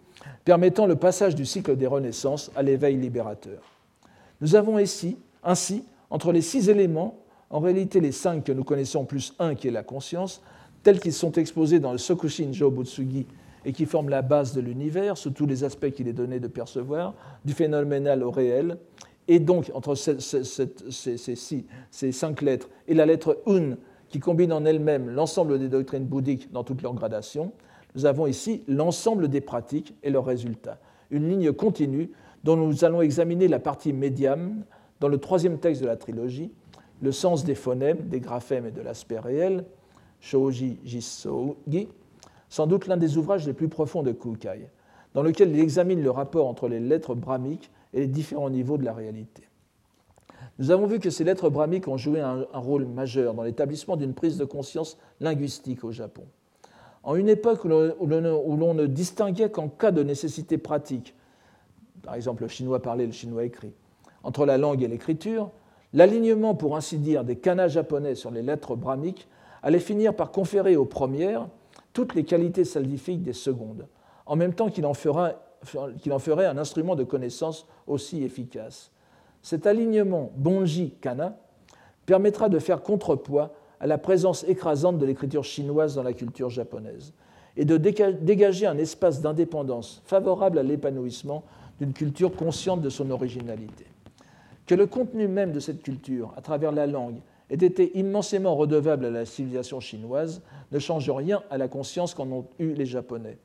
[0.44, 3.60] permettant le passage du cycle des renaissances à l'éveil libérateur.
[4.40, 7.18] Nous avons ici, ainsi, entre les six éléments,
[7.50, 10.42] en réalité les cinq que nous connaissons plus un qui est la conscience,
[10.84, 13.26] tels qu'ils sont exposés dans le Sokushin Jobutsugi
[13.64, 16.46] et qui forment la base de l'univers sous tous les aspects qu'il est donné de
[16.46, 17.14] percevoir,
[17.44, 18.78] du phénoménal au réel,
[19.28, 23.76] et donc entre ces, cinq lettres et la lettre Un
[24.08, 27.52] qui combine en elle-même l'ensemble des doctrines bouddhiques dans toutes leurs gradations,
[27.94, 30.78] nous avons ici l'ensemble des pratiques et leurs résultats,
[31.10, 32.10] une ligne continue
[32.42, 34.64] dont nous allons examiner la partie médium
[35.00, 36.52] dans le troisième texte de la trilogie,
[37.00, 39.64] le sens des phonèmes, des graphèmes et de l'aspect réel,
[40.20, 41.88] Shoji Jisogi,
[42.48, 44.68] sans doute l'un des ouvrages les plus profonds de Kukai,
[45.12, 48.84] dans lequel il examine le rapport entre les lettres brahmiques et les différents niveaux de
[48.84, 49.48] la réalité.
[50.58, 54.14] Nous avons vu que ces lettres brahmiques ont joué un, rôle majeur dans l'établissement d'une
[54.14, 56.24] prise de conscience linguistique au Japon.
[57.02, 61.14] En une époque où l'on ne distinguait qu'en cas de nécessité pratique,
[62.02, 63.72] par exemple le chinois parlé, le chinois écrit,
[64.22, 65.50] entre la langue et l'écriture,
[65.92, 69.28] l'alignement, pour ainsi dire, des kanas japonais sur les lettres brahmiques
[69.62, 71.48] allait finir par conférer aux premières
[71.92, 73.86] toutes les qualités salvifiques des secondes,
[74.26, 74.94] en même temps qu'il en,
[76.10, 78.90] en, ferait un instrument de connaissance aussi efficace.
[79.42, 81.36] Cet alignement bonji-kana
[82.06, 87.12] permettra de faire contrepoids à la présence écrasante de l'écriture chinoise dans la culture japonaise
[87.56, 91.44] et de dégager un espace d'indépendance favorable à l'épanouissement
[91.78, 93.86] d'une culture consciente de son originalité.
[94.66, 97.20] Que le contenu même de cette culture, à travers la langue
[97.50, 100.42] ait été immensément redevable à la civilisation chinoise
[100.72, 103.38] ne change rien à la conscience qu'en ont eu les Japonais.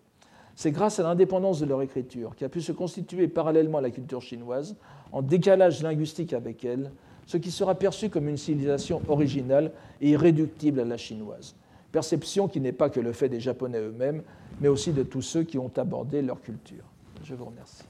[0.60, 3.91] C'est grâce à l'indépendance de leur écriture, qui a pu se constituer parallèlement à la
[3.91, 4.76] culture chinoise,
[5.14, 6.91] en décalage linguistique avec elle,
[7.26, 9.72] ce qui sera perçu comme une civilisation originale
[10.02, 11.56] et irréductible à la chinoise.
[11.94, 14.22] Perception qui n'est pas que le fait des Japonais eux-mêmes,
[14.60, 16.84] mais aussi de tous ceux qui ont abordé leur culture.
[17.23, 17.86] Je vous remercie.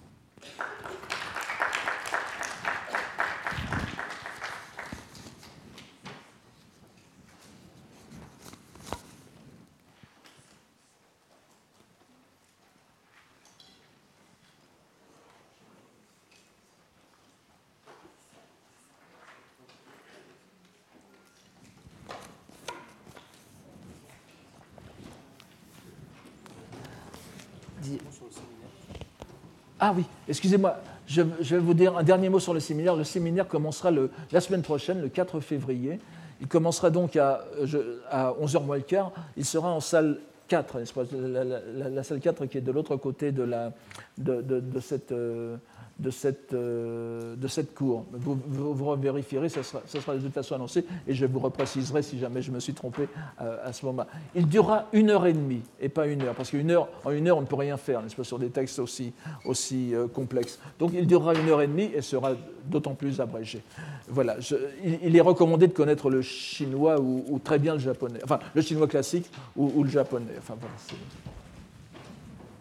[29.80, 30.78] Ah oui, excusez-moi,
[31.08, 32.96] je, vais vous dire un dernier mot sur le séminaire.
[32.96, 33.92] Le séminaire commencera
[34.32, 36.00] la semaine prochaine, le 4 février.
[36.42, 39.12] Il commencera donc à, 11h moins le quart.
[39.38, 40.20] Il sera en salle
[40.50, 40.80] 4,
[41.94, 43.72] la, salle 4 qui est de l'autre côté de,
[44.82, 45.56] cette, euh,
[46.00, 48.06] de cette, euh, de cette cour.
[48.14, 52.02] Vous, vous, vérifierez, ça sera, ça sera, de toute façon annoncé, et je vous repréciserai
[52.02, 53.08] si jamais je me suis trompé
[53.42, 54.06] euh, à ce moment.
[54.34, 57.28] Il durera une heure et demie, et pas une heure, parce qu'en heure, en une
[57.28, 59.12] heure, on ne peut rien faire, n'est-ce pas, sur des textes aussi,
[59.46, 60.60] aussi euh, complexes.
[60.80, 62.32] Donc il durera une heure et demie et sera
[62.66, 63.62] d'autant plus abrégé.
[64.08, 64.38] Voilà,
[64.84, 68.88] il, est recommandé de connaître le chinois ou, très bien le japonais, enfin le chinois
[68.88, 70.34] classique ou, ou le japonais.
[70.38, 70.76] Enfin, voilà,